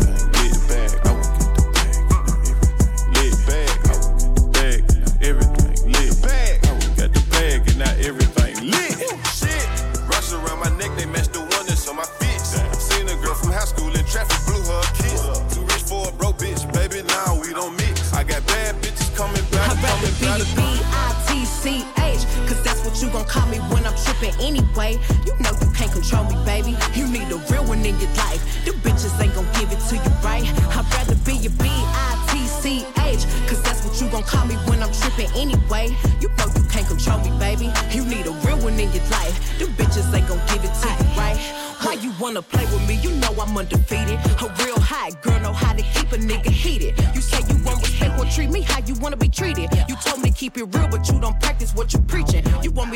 Call 23.27 23.45
me 23.47 23.57
when 23.71 23.85
I'm 23.85 23.95
tripping 23.95 24.33
anyway. 24.39 24.97
You 25.25 25.33
know 25.39 25.51
you 25.61 25.69
can't 25.71 25.91
control 25.91 26.23
me, 26.25 26.35
baby. 26.45 26.75
You 26.93 27.07
need 27.07 27.29
a 27.31 27.37
real 27.51 27.65
one 27.65 27.85
in 27.85 27.99
your 27.99 28.11
life. 28.15 28.41
The 28.65 28.71
bitches 28.71 29.19
ain't 29.21 29.35
gonna 29.35 29.51
give 29.59 29.71
it 29.71 29.79
to 29.89 29.95
you, 29.95 30.13
right? 30.23 30.43
I'd 30.75 30.85
rather 30.93 31.15
be 31.25 31.33
your 31.37 31.51
B-I-T-C-H. 31.59 33.21
Cause 33.47 33.61
that's 33.63 33.83
what 33.85 33.99
you 33.99 34.09
gon' 34.09 34.23
call 34.23 34.45
me 34.45 34.55
when 34.67 34.81
I'm 34.81 34.91
tripping 34.93 35.29
anyway. 35.35 35.95
You 36.21 36.29
know 36.37 36.47
you 36.55 36.63
can't 36.69 36.87
control 36.87 37.19
me, 37.19 37.31
baby. 37.39 37.71
You 37.91 38.05
need 38.05 38.25
a 38.27 38.31
real 38.47 38.57
one 38.59 38.79
in 38.79 38.91
your 38.91 39.03
life. 39.11 39.35
The 39.59 39.65
bitches 39.65 40.13
ain't 40.13 40.27
gon' 40.27 40.41
give 40.47 40.63
it 40.63 40.73
to 40.81 40.87
you, 40.87 41.09
right? 41.19 41.37
Why 41.83 41.93
you 41.93 42.11
wanna 42.19 42.41
play 42.41 42.65
with 42.65 42.87
me? 42.87 42.95
You 42.95 43.11
know 43.21 43.33
I'm 43.39 43.55
undefeated. 43.55 44.19
A 44.41 44.47
real 44.63 44.79
hot 44.79 45.21
girl 45.21 45.39
know 45.41 45.53
how 45.53 45.73
to 45.73 45.83
keep 45.83 46.11
a 46.11 46.17
nigga 46.17 46.49
heated. 46.49 46.95
You 47.13 47.21
say 47.21 47.39
you 47.47 47.63
want 47.63 47.81
respect, 47.81 48.17
well 48.17 48.29
treat 48.31 48.49
me 48.49 48.61
how 48.61 48.79
you 48.79 48.95
wanna 48.95 49.17
be 49.17 49.29
treated. 49.29 49.69
You 49.87 49.95
told 49.97 50.21
me 50.21 50.31
keep 50.31 50.57
it 50.57 50.63
real, 50.63 50.87
but 50.87 51.07
you 51.07 51.19
don't 51.19 51.39
practice 51.39 51.73
what 51.75 51.93
you 51.93 51.99
preaching 51.99 52.43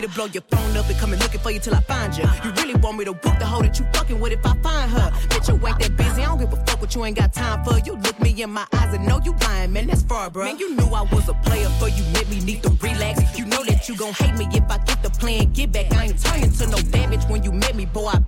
to 0.01 0.09
blow 0.09 0.25
your 0.25 0.43
phone 0.49 0.75
up 0.77 0.89
and 0.89 0.97
come 0.97 1.13
and 1.13 1.21
looking 1.21 1.39
for 1.39 1.51
you 1.51 1.59
till 1.59 1.75
I 1.75 1.81
find 1.81 2.15
you. 2.17 2.23
You 2.43 2.51
really 2.53 2.75
want 2.75 2.97
me 2.97 3.05
to 3.05 3.11
whoop 3.11 3.37
the 3.39 3.45
hoe 3.45 3.61
that 3.61 3.79
you 3.79 3.85
fucking 3.93 4.19
with 4.19 4.33
if 4.33 4.45
I 4.45 4.55
find 4.57 4.89
her. 4.91 5.11
Bitch, 5.29 5.47
you 5.47 5.67
ain't 5.67 5.79
that 5.79 5.95
busy. 5.95 6.21
I 6.21 6.25
don't 6.25 6.39
give 6.39 6.51
a 6.51 6.55
fuck 6.65 6.81
what 6.81 6.95
you 6.95 7.05
ain't 7.05 7.17
got 7.17 7.33
time 7.33 7.63
for. 7.63 7.77
You 7.79 7.93
look 7.95 8.19
me 8.19 8.41
in 8.41 8.49
my 8.49 8.65
eyes 8.73 8.93
and 8.93 9.05
know 9.05 9.19
you 9.23 9.35
lying, 9.41 9.73
man. 9.73 9.87
That's 9.87 10.01
far, 10.01 10.29
bro. 10.29 10.45
Man, 10.45 10.57
you 10.57 10.75
knew 10.75 10.85
I 10.85 11.03
was 11.03 11.29
a 11.29 11.33
player, 11.45 11.69
but 11.79 11.95
you 11.97 12.03
let 12.13 12.27
me 12.29 12.39
need 12.41 12.63
to 12.63 12.69
relax. 12.81 13.37
You 13.37 13.45
know 13.45 13.63
that 13.63 13.87
you 13.87 13.95
gon' 13.95 14.13
hate 14.13 14.35
me 14.37 14.47
if 14.51 14.63
I 14.69 14.77
get 14.79 15.03
the 15.03 15.09
plan. 15.11 15.53
Get 15.53 15.71
back. 15.71 15.91
I 15.93 16.05
ain't 16.05 16.19
turning 16.19 16.51
to 16.51 16.67
no 16.67 16.77
damage 16.91 17.23
when 17.25 17.43
you 17.43 17.51
met 17.51 17.75
me, 17.75 17.85
boy. 17.85 18.07
I 18.07 18.19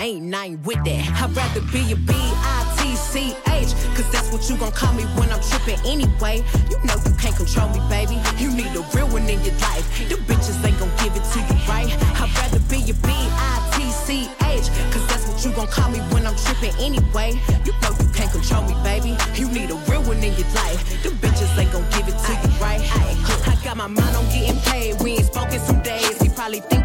I 0.00 0.16
ain't 0.16 0.32
nothing 0.32 0.62
with 0.62 0.82
that. 0.84 1.04
I'd 1.20 1.36
rather 1.36 1.60
be 1.60 1.92
a 1.92 1.96
B-I-T-C-H, 2.08 3.70
cause 3.92 4.08
that's 4.10 4.32
what 4.32 4.48
you 4.48 4.56
gon' 4.56 4.72
call 4.72 4.94
me 4.94 5.04
when 5.20 5.28
I'm 5.28 5.42
trippin' 5.44 5.76
anyway. 5.84 6.40
You 6.72 6.80
know 6.88 6.96
you 7.04 7.12
can't 7.20 7.36
control 7.36 7.68
me, 7.68 7.84
baby. 7.92 8.16
You 8.40 8.48
need 8.48 8.72
a 8.72 8.80
real 8.96 9.12
one 9.12 9.28
in 9.28 9.44
your 9.44 9.52
life. 9.60 9.84
The 10.08 10.16
bitches 10.24 10.56
ain't 10.64 10.80
gon' 10.80 10.88
give 11.04 11.12
it 11.12 11.20
to 11.20 11.38
you, 11.44 11.56
right? 11.68 11.92
I'd 12.16 12.32
rather 12.32 12.60
be 12.72 12.80
a 12.88 12.94
B-I-T-C-H, 12.96 14.66
cause 14.88 15.04
that's 15.04 15.28
what 15.28 15.44
you 15.44 15.52
gon' 15.52 15.68
call 15.68 15.90
me 15.90 15.98
when 16.16 16.26
I'm 16.26 16.36
trippin' 16.48 16.72
anyway. 16.80 17.36
You 17.68 17.76
know 17.84 17.92
you 18.00 18.08
can't 18.16 18.32
control 18.32 18.64
me, 18.64 18.72
baby. 18.80 19.20
You 19.36 19.52
need 19.52 19.68
a 19.68 19.76
real 19.84 20.00
one 20.00 20.24
in 20.24 20.32
your 20.32 20.48
life. 20.56 20.80
The 21.04 21.12
bitches 21.20 21.52
ain't 21.60 21.76
gon' 21.76 21.84
give 21.92 22.08
it 22.08 22.16
to 22.16 22.32
you, 22.40 22.48
right? 22.56 22.80
I 23.44 23.52
got 23.62 23.76
my 23.76 23.86
mind 23.86 24.16
on 24.16 24.24
getting 24.32 24.56
paid. 24.64 24.96
We 25.04 25.20
ain't 25.20 25.26
spoken 25.26 25.60
some 25.60 25.82
days. 25.82 26.16
He 26.22 26.30
probably 26.30 26.60
think 26.60 26.79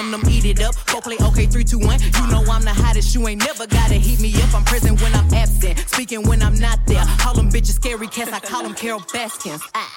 num 0.00 0.10
num 0.10 0.22
eat 0.30 0.44
it 0.44 0.62
up. 0.62 0.74
Go 0.86 1.00
play 1.00 1.16
okay, 1.20 1.46
three, 1.46 1.64
two, 1.64 1.78
one. 1.78 2.00
You 2.00 2.26
know 2.28 2.42
I'm 2.50 2.62
the 2.62 2.72
hottest, 2.72 3.14
you 3.14 3.26
ain't 3.28 3.44
never 3.44 3.66
gotta 3.66 3.94
heat 3.94 4.20
me 4.20 4.32
up. 4.42 4.54
I'm 4.54 4.64
present 4.64 5.00
when 5.02 5.14
I'm 5.14 5.32
absent, 5.34 5.78
speaking 5.88 6.22
when 6.22 6.42
I'm 6.42 6.58
not 6.58 6.78
there. 6.86 7.04
Call 7.18 7.34
them 7.34 7.50
bitches 7.50 7.74
scary 7.74 8.06
cats, 8.06 8.32
I 8.32 8.40
call 8.40 8.62
them 8.62 8.74
Carole 8.74 9.02
Baskins. 9.12 9.62
I 9.74 9.80
ah. 9.80 9.89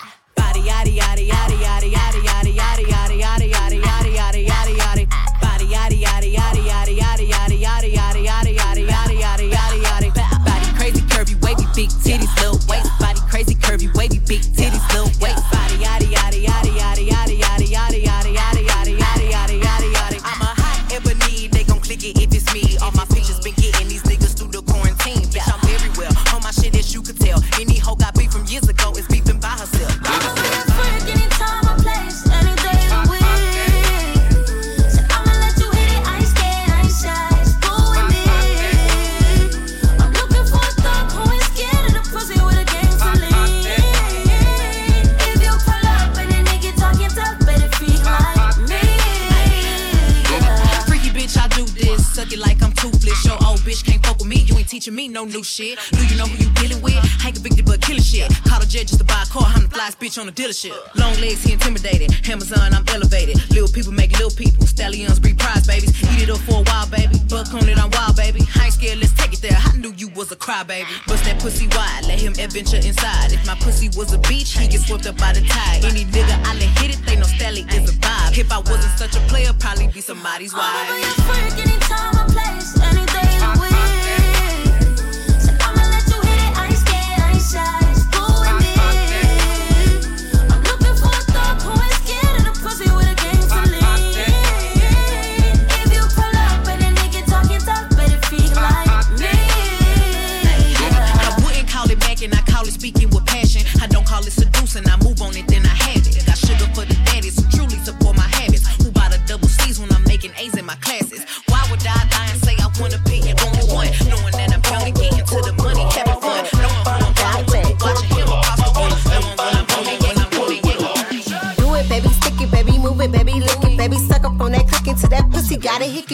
teaching 54.84 54.96
me 54.96 55.08
no 55.08 55.24
new 55.24 55.44
shit. 55.44 55.80
Do 55.92 56.06
you 56.08 56.18
know 56.18 56.26
who 56.26 56.36
you 56.44 56.52
dealing 56.60 56.82
with? 56.84 57.00
I 57.24 57.28
ain't 57.28 57.36
convicted 57.36 57.66
but 57.66 57.80
killing 57.80 58.04
shit. 58.04 58.28
Caught 58.44 58.66
a 58.66 58.68
jet 58.68 58.88
just 58.92 59.00
to 59.00 59.06
buy 59.06 59.24
a 59.24 59.26
car. 59.32 59.48
I'm 59.48 59.64
the 59.64 59.70
flyest 59.70 59.96
bitch 59.96 60.20
on 60.20 60.26
the 60.26 60.34
dealership. 60.34 60.76
Long 61.00 61.16
legs, 61.24 61.42
he 61.42 61.54
intimidated. 61.54 62.12
Amazon, 62.28 62.74
I'm 62.74 62.84
elevated. 62.90 63.40
Little 63.52 63.72
people 63.72 63.94
make 63.94 64.12
little 64.12 64.36
people. 64.36 64.68
Stallions 64.68 65.22
breed 65.22 65.40
prize 65.40 65.66
babies. 65.66 65.96
Eat 66.12 66.28
it 66.28 66.30
up 66.30 66.40
for 66.40 66.60
a 66.60 66.64
while, 66.68 66.88
baby. 66.92 67.16
Buck 67.30 67.54
on 67.54 67.64
it, 67.70 67.80
I'm 67.80 67.92
wild, 67.92 68.18
baby. 68.18 68.44
I 68.60 68.66
ain't 68.66 68.74
scared, 68.74 69.00
let's 69.00 69.14
take 69.14 69.32
it 69.32 69.40
there. 69.40 69.56
I 69.56 69.72
knew 69.78 69.94
you 69.96 70.10
was 70.20 70.34
a 70.34 70.36
crybaby. 70.36 70.92
Bust 71.08 71.24
that 71.24 71.40
pussy 71.40 71.68
wide, 71.72 72.04
let 72.04 72.20
him 72.20 72.34
adventure 72.36 72.84
inside. 72.84 73.32
If 73.32 73.48
my 73.48 73.56
pussy 73.64 73.88
was 73.96 74.12
a 74.12 74.20
beach, 74.28 74.52
he 74.58 74.68
get 74.68 74.82
swept 74.82 75.08
up 75.08 75.18
by 75.18 75.32
the 75.32 75.48
tide. 75.48 75.86
Any 75.86 76.04
nigga 76.12 76.36
I 76.44 76.60
let 76.60 76.72
hit 76.84 76.92
it, 76.92 77.00
they 77.08 77.16
know 77.16 77.30
Stally 77.40 77.64
is 77.72 77.88
a 77.88 77.96
vibe. 78.04 78.38
If 78.38 78.52
I 78.52 78.60
wasn't 78.60 79.00
such 79.00 79.16
a 79.16 79.24
player, 79.32 79.54
probably 79.54 79.88
be 79.88 80.02
somebody's 80.02 80.54
wife. 80.54 80.68
I'm 80.68 81.00
a 81.00 81.08
freak 81.24 81.56
anytime 81.64 82.20
I 82.20 82.26
place, 82.28 82.76
anytime. 82.84 83.13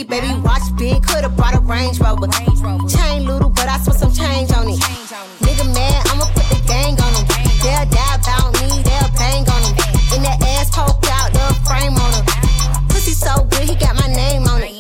Baby. 0.10 0.34
Watch 0.42 0.76
big, 0.76 1.02
could've 1.04 1.36
brought 1.38 1.56
a 1.56 1.62
Range 1.62 1.98
Rover. 2.00 2.28
Chain 2.90 3.26
little, 3.26 3.50
but 3.50 3.70
I 3.70 3.78
spent 3.78 4.00
some 4.00 4.12
change 4.12 4.52
on 4.52 4.68
it. 4.68 4.82
Nigga 5.46 5.66
mad, 5.74 6.02
I'ma 6.10 6.26
put 6.34 6.46
the 6.50 6.60
gang 6.68 6.98
on 7.00 7.14
him. 7.14 7.26
They'll 7.62 7.86
die 7.86 8.16
about 8.18 8.52
me, 8.60 8.82
they'll 8.82 9.14
bang 9.16 9.46
on 9.46 9.62
him. 9.62 9.76
In 10.18 10.22
that 10.26 10.42
ass 10.58 10.74
poked 10.74 11.08
out, 11.14 11.32
the 11.32 11.46
frame 11.64 11.96
on 11.96 12.12
him. 12.18 12.26
Pussy 12.90 13.14
so 13.14 13.46
good, 13.46 13.70
he 13.70 13.76
got 13.76 13.96
my 13.96 14.08
name 14.08 14.44
on 14.50 14.62
it. 14.64 14.74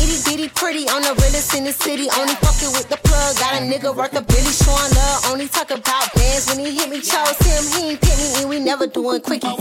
Itty 0.00 0.18
bitty 0.24 0.48
pretty 0.48 0.88
on 0.88 1.02
the 1.02 1.12
realest 1.20 1.54
in 1.54 1.64
the 1.64 1.72
city. 1.72 2.08
Only 2.16 2.34
fucking 2.40 2.72
with 2.72 2.88
the 2.88 2.96
plug. 2.96 3.36
Got 3.36 3.60
a 3.60 3.62
nigga 3.62 3.94
worth 3.94 4.16
a 4.16 4.22
Billy 4.22 4.52
showing 4.52 4.92
love. 4.96 5.30
Only 5.30 5.46
talk 5.48 5.70
about 5.70 6.08
bands 6.14 6.48
when 6.48 6.64
he 6.64 6.74
hit 6.74 6.88
me. 6.88 7.00
Chose 7.00 7.38
him, 7.44 7.62
he 7.76 7.90
ain't 7.92 8.00
pick 8.00 8.16
me, 8.16 8.28
and 8.40 8.48
we 8.48 8.58
never 8.60 8.86
doing 8.86 9.20
quickies. 9.20 9.53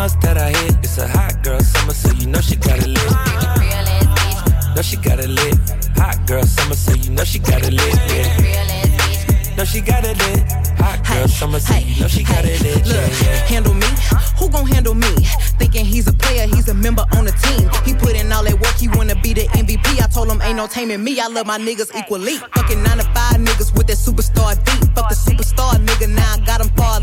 Must 0.00 0.18
that 0.22 0.38
I 0.38 0.48
hit. 0.48 0.76
It's 0.82 0.96
a 0.96 1.06
hot 1.06 1.44
girl 1.44 1.60
summer, 1.60 1.92
so 1.92 2.10
you 2.14 2.26
know 2.26 2.40
she 2.40 2.56
got 2.56 2.78
it 2.78 2.88
lit. 2.88 3.10
Know 4.74 4.80
she 4.80 4.96
got 4.96 5.20
it 5.20 5.28
lit. 5.28 5.56
Hot 6.00 6.16
girl 6.26 6.42
summer, 6.42 6.74
so 6.74 6.94
you 6.94 7.10
know 7.10 7.24
she 7.24 7.38
got 7.38 7.60
it 7.68 7.74
lit. 7.74 7.94
Yeah. 8.08 9.56
Know 9.56 9.66
she 9.66 9.82
got 9.82 10.02
it 10.06 10.16
lit. 10.24 10.40
Hot 10.80 11.04
girl 11.06 11.28
summer, 11.28 11.60
so 11.60 11.74
you 11.76 12.00
know 12.00 12.08
she 12.08 12.24
got 12.24 12.46
it 12.46 12.62
lit. 12.62 12.80
Yeah, 12.86 12.94
Look, 12.96 13.12
yeah. 13.20 13.52
handle 13.52 13.74
me? 13.74 13.90
Who 14.38 14.48
gon' 14.48 14.66
handle 14.66 14.94
me? 14.94 15.12
Thinking 15.60 15.84
he's 15.84 16.06
a 16.08 16.14
player, 16.14 16.46
he's 16.46 16.68
a 16.70 16.74
member 16.74 17.04
on 17.12 17.26
the 17.26 17.32
team. 17.44 17.68
He 17.84 17.92
put 17.92 18.16
in 18.16 18.32
all 18.32 18.42
that 18.44 18.58
work, 18.58 18.76
he 18.80 18.88
wanna 18.88 19.16
be 19.20 19.34
the 19.34 19.44
MVP. 19.52 20.00
I 20.00 20.06
told 20.08 20.30
him 20.32 20.40
ain't 20.40 20.56
no 20.56 20.66
taming 20.66 21.04
me. 21.04 21.20
I 21.20 21.26
love 21.26 21.46
my 21.46 21.58
niggas 21.58 21.94
equally. 21.94 22.36
Fucking 22.56 22.82
nine 22.82 22.96
to 22.96 23.04
five 23.12 23.36
niggas 23.36 23.76
with 23.76 23.86
that 23.88 23.98
superstar 24.00 24.56
beat. 24.64 24.80
Fuck 24.96 25.10
the 25.12 25.18
superstar 25.28 25.76
nigga, 25.84 26.08
now 26.08 26.36
I 26.36 26.38
got 26.46 26.62
him 26.62 26.70
far 26.70 27.00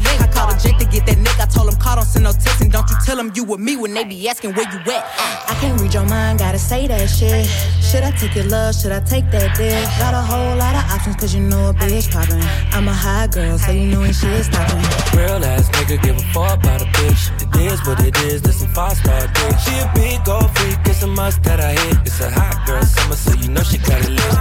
tell 3.07 3.17
him 3.17 3.31
you 3.35 3.45
with 3.45 3.61
me 3.61 3.77
when 3.77 3.93
they 3.93 4.03
be 4.03 4.27
asking 4.27 4.51
where 4.53 4.69
you 4.69 4.79
at. 4.91 5.03
I 5.47 5.55
can't 5.61 5.79
read 5.79 5.93
your 5.93 6.05
mind, 6.05 6.39
gotta 6.39 6.59
say 6.59 6.87
that 6.87 7.07
shit. 7.07 7.47
Should 7.81 8.03
I 8.03 8.11
take 8.11 8.35
your 8.35 8.43
love? 8.51 8.75
Should 8.75 8.91
I 8.91 8.99
take 8.99 9.31
that 9.31 9.55
dick? 9.55 9.81
Got 9.97 10.13
a 10.13 10.21
whole 10.21 10.57
lot 10.57 10.75
of 10.75 10.83
options, 10.91 11.15
cause 11.15 11.33
you 11.33 11.39
know 11.39 11.69
a 11.69 11.73
bitch 11.73 12.11
poppin'. 12.11 12.43
I'm 12.75 12.89
a 12.89 12.93
high 12.93 13.27
girl, 13.27 13.57
so 13.57 13.71
you 13.71 13.87
know 13.91 14.01
when 14.01 14.11
shit 14.11 14.43
stoppin'. 14.43 14.83
Real 15.15 15.39
ass 15.45 15.69
nigga 15.69 16.03
give 16.03 16.17
a 16.17 16.25
fuck 16.35 16.59
about 16.59 16.81
a 16.81 16.85
bitch. 16.99 17.23
It 17.43 17.71
is 17.71 17.79
what 17.87 17.97
it 18.03 18.17
is, 18.27 18.41
this 18.41 18.59
some 18.59 18.73
five 18.73 18.97
star 18.97 19.21
dick. 19.21 19.55
She 19.63 19.73
a 19.79 19.89
big 19.95 20.25
gold 20.25 20.51
freak, 20.57 20.77
it's 20.83 21.01
a 21.01 21.07
must 21.07 21.41
that 21.43 21.61
I 21.61 21.71
hit. 21.79 21.97
It's 22.05 22.19
a 22.19 22.29
hot 22.29 22.67
girl 22.67 22.83
summer, 22.83 23.15
so 23.15 23.31
you 23.39 23.47
know 23.47 23.63
she 23.63 23.77
got 23.77 24.03
it 24.03 24.11
lit. 24.19 24.33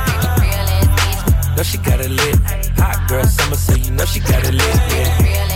Know 1.56 1.62
she 1.62 1.78
got 1.78 2.00
it 2.00 2.10
lit. 2.10 2.36
Hot 2.82 2.98
girl 3.08 3.24
summer, 3.26 3.54
so 3.54 3.76
you 3.76 3.92
know 3.92 4.04
she 4.06 4.18
got 4.18 4.42
it 4.44 4.54
lit. 4.54 4.74
Yeah. 4.90 5.55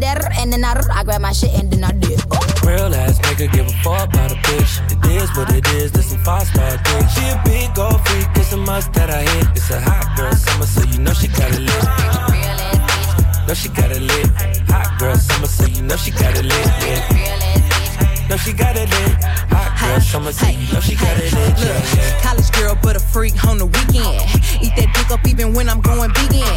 that 0.00 0.32
and 0.38 0.52
then 0.52 0.64
I, 0.64 0.80
I 0.92 1.04
grab 1.04 1.20
my 1.20 1.32
shit 1.32 1.52
and 1.54 1.70
then 1.70 1.84
I 1.84 1.92
dip. 1.92 2.20
Real 2.64 2.94
ass 2.94 3.18
nigga 3.20 3.52
give 3.52 3.66
a 3.66 3.72
fuck 3.82 4.08
about 4.08 4.32
a 4.32 4.36
bitch. 4.36 4.72
It 5.04 5.22
is 5.22 5.30
what 5.36 5.52
it 5.54 5.66
is, 5.74 5.92
this 5.92 6.10
some 6.10 6.22
five 6.24 6.46
star 6.46 6.70
dick. 6.76 7.08
She 7.14 7.24
a 7.28 7.40
big 7.44 7.74
gold 7.74 8.00
freak, 8.06 8.28
it's 8.36 8.52
a 8.52 8.56
must 8.56 8.92
that 8.94 9.10
I 9.10 9.22
hit. 9.22 9.48
It's 9.56 9.70
a 9.70 9.80
hot 9.80 10.16
girl 10.16 10.32
summer, 10.32 10.66
so 10.66 10.82
you 10.84 10.98
know 10.98 11.12
she 11.12 11.28
got 11.28 11.50
it 11.52 11.60
lit. 11.60 11.84
Know 13.46 13.54
she 13.54 13.68
got 13.68 13.90
it 13.90 14.02
lit. 14.02 14.26
Hot 14.70 14.98
girl 14.98 15.16
summer, 15.16 15.46
so 15.46 15.66
you 15.66 15.82
know 15.82 15.96
she 15.96 16.10
got 16.10 16.36
it 16.36 16.44
lit. 16.44 16.66
Yeah. 16.66 17.41
Know 18.32 18.38
she 18.38 18.54
got 18.54 18.74
it 18.80 18.88
lit. 18.88 19.20
Hot 19.52 19.76
girl 19.76 20.00
summer, 20.00 20.32
you 20.32 20.72
know 20.72 20.80
she 20.80 20.96
got 20.96 21.20
it. 21.20 21.28
Yeah, 21.36 21.52
Look, 21.52 21.84
college 22.24 22.48
girl, 22.56 22.72
but 22.80 22.96
a 22.96 23.00
freak 23.12 23.36
on 23.44 23.60
the 23.60 23.68
weekend. 23.68 24.24
Eat 24.64 24.72
that 24.72 24.88
dick 24.96 25.12
up 25.12 25.20
even 25.28 25.52
when 25.52 25.68
I'm 25.68 25.84
going 25.84 26.08
vegan. 26.16 26.48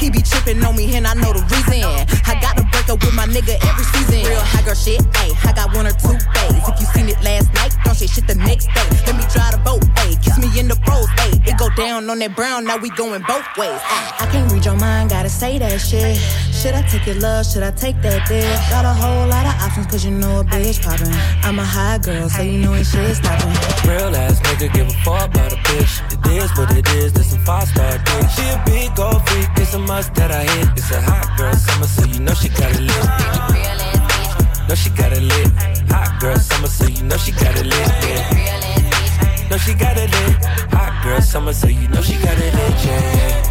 He 0.00 0.08
be 0.08 0.24
tripping 0.24 0.64
on 0.64 0.72
me, 0.72 0.88
and 0.96 1.04
I 1.04 1.12
know 1.12 1.36
the 1.36 1.44
reason. 1.52 1.84
I 2.24 2.32
got 2.40 2.56
to 2.56 2.64
break 2.72 2.88
up 2.88 3.04
with 3.04 3.12
my 3.12 3.28
nigga 3.28 3.60
every 3.60 3.84
season. 3.92 4.24
Real 4.24 4.40
high 4.40 4.64
girl 4.64 4.72
shit, 4.72 5.04
ayy. 5.20 5.36
I 5.44 5.52
got 5.52 5.76
one 5.76 5.84
or 5.84 5.92
two 6.00 6.16
days. 6.16 6.64
If 6.64 6.80
you 6.80 6.86
seen 6.96 7.12
it 7.12 7.20
last 7.20 7.52
night, 7.52 7.76
don't 7.84 7.92
say 7.92 8.08
shit 8.08 8.24
the 8.24 8.40
next 8.40 8.72
day. 8.72 8.88
Let 9.04 9.20
me 9.20 9.28
drive 9.28 9.52
the 9.52 9.60
boat, 9.60 9.84
ayy. 10.00 10.16
Kiss 10.24 10.40
me 10.40 10.48
in 10.56 10.64
the 10.64 10.80
pros, 10.80 11.12
ayy. 11.28 11.44
It 11.44 11.60
go 11.60 11.68
down 11.76 12.08
on 12.08 12.24
that 12.24 12.32
brown, 12.36 12.64
now 12.64 12.80
we 12.80 12.88
going 12.96 13.20
both 13.28 13.44
ways. 13.60 13.76
I 14.16 14.24
can't 14.32 14.48
read 14.50 14.64
your 14.64 14.80
mind, 14.80 15.10
gotta 15.10 15.28
say 15.28 15.58
that 15.58 15.76
shit. 15.76 16.16
Should 16.58 16.74
I 16.74 16.82
take 16.82 17.06
your 17.06 17.14
love? 17.22 17.46
Should 17.46 17.62
I 17.62 17.70
take 17.70 18.02
that 18.02 18.26
dick? 18.26 18.42
Got 18.68 18.84
a 18.84 18.92
whole 18.92 19.28
lot 19.30 19.46
of 19.46 19.54
options, 19.62 19.86
cause 19.86 20.04
you 20.04 20.10
know 20.10 20.40
a 20.40 20.44
bitch 20.44 20.82
poppin'. 20.82 21.06
I'm 21.46 21.56
a 21.60 21.64
high 21.64 21.98
girl, 21.98 22.28
so 22.28 22.42
you 22.42 22.58
know 22.58 22.72
when 22.72 22.82
shit 22.82 23.14
stoppin'. 23.14 23.54
Real 23.86 24.10
ass 24.10 24.40
nigga 24.40 24.66
give 24.74 24.88
a 24.88 24.96
fuck 25.06 25.30
about 25.30 25.52
a 25.52 25.56
bitch. 25.70 26.02
It 26.10 26.42
is 26.42 26.50
what 26.58 26.76
it 26.76 26.88
is, 26.98 27.12
this 27.12 27.30
some 27.30 27.38
five 27.46 27.68
star 27.68 27.92
dick. 27.98 28.26
She 28.34 28.42
a 28.50 28.60
big 28.66 28.92
gold 28.96 29.22
freak, 29.28 29.46
it's 29.54 29.72
a 29.74 29.78
must 29.78 30.12
that 30.16 30.32
I 30.32 30.42
hit. 30.50 30.68
It's 30.74 30.90
a 30.90 31.00
hot 31.00 31.30
girl 31.38 31.54
summer, 31.54 31.86
so 31.86 32.04
you 32.10 32.18
know 32.18 32.34
she 32.34 32.48
got 32.48 32.74
it 32.74 32.82
lit. 32.82 33.06
Know 34.68 34.74
she 34.74 34.90
got 34.90 35.12
it 35.12 35.22
lit. 35.22 35.48
Hot 35.94 36.10
girl 36.18 36.36
summer, 36.38 36.66
so 36.66 36.88
you 36.88 37.04
know 37.04 37.16
she 37.18 37.30
got 37.38 37.54
it 37.54 37.66
lit. 37.66 37.88
Yeah. 38.02 39.46
Know 39.48 39.58
she 39.58 39.74
got 39.74 39.96
it 39.96 40.10
lit. 40.10 40.44
Hot 40.74 41.04
girl 41.04 41.20
summer, 41.20 41.52
so 41.52 41.68
you 41.68 41.86
know 41.86 42.02
she 42.02 42.18
got 42.18 42.36
it 42.36 42.52
lit. 42.52 42.84
Yeah. 42.84 43.47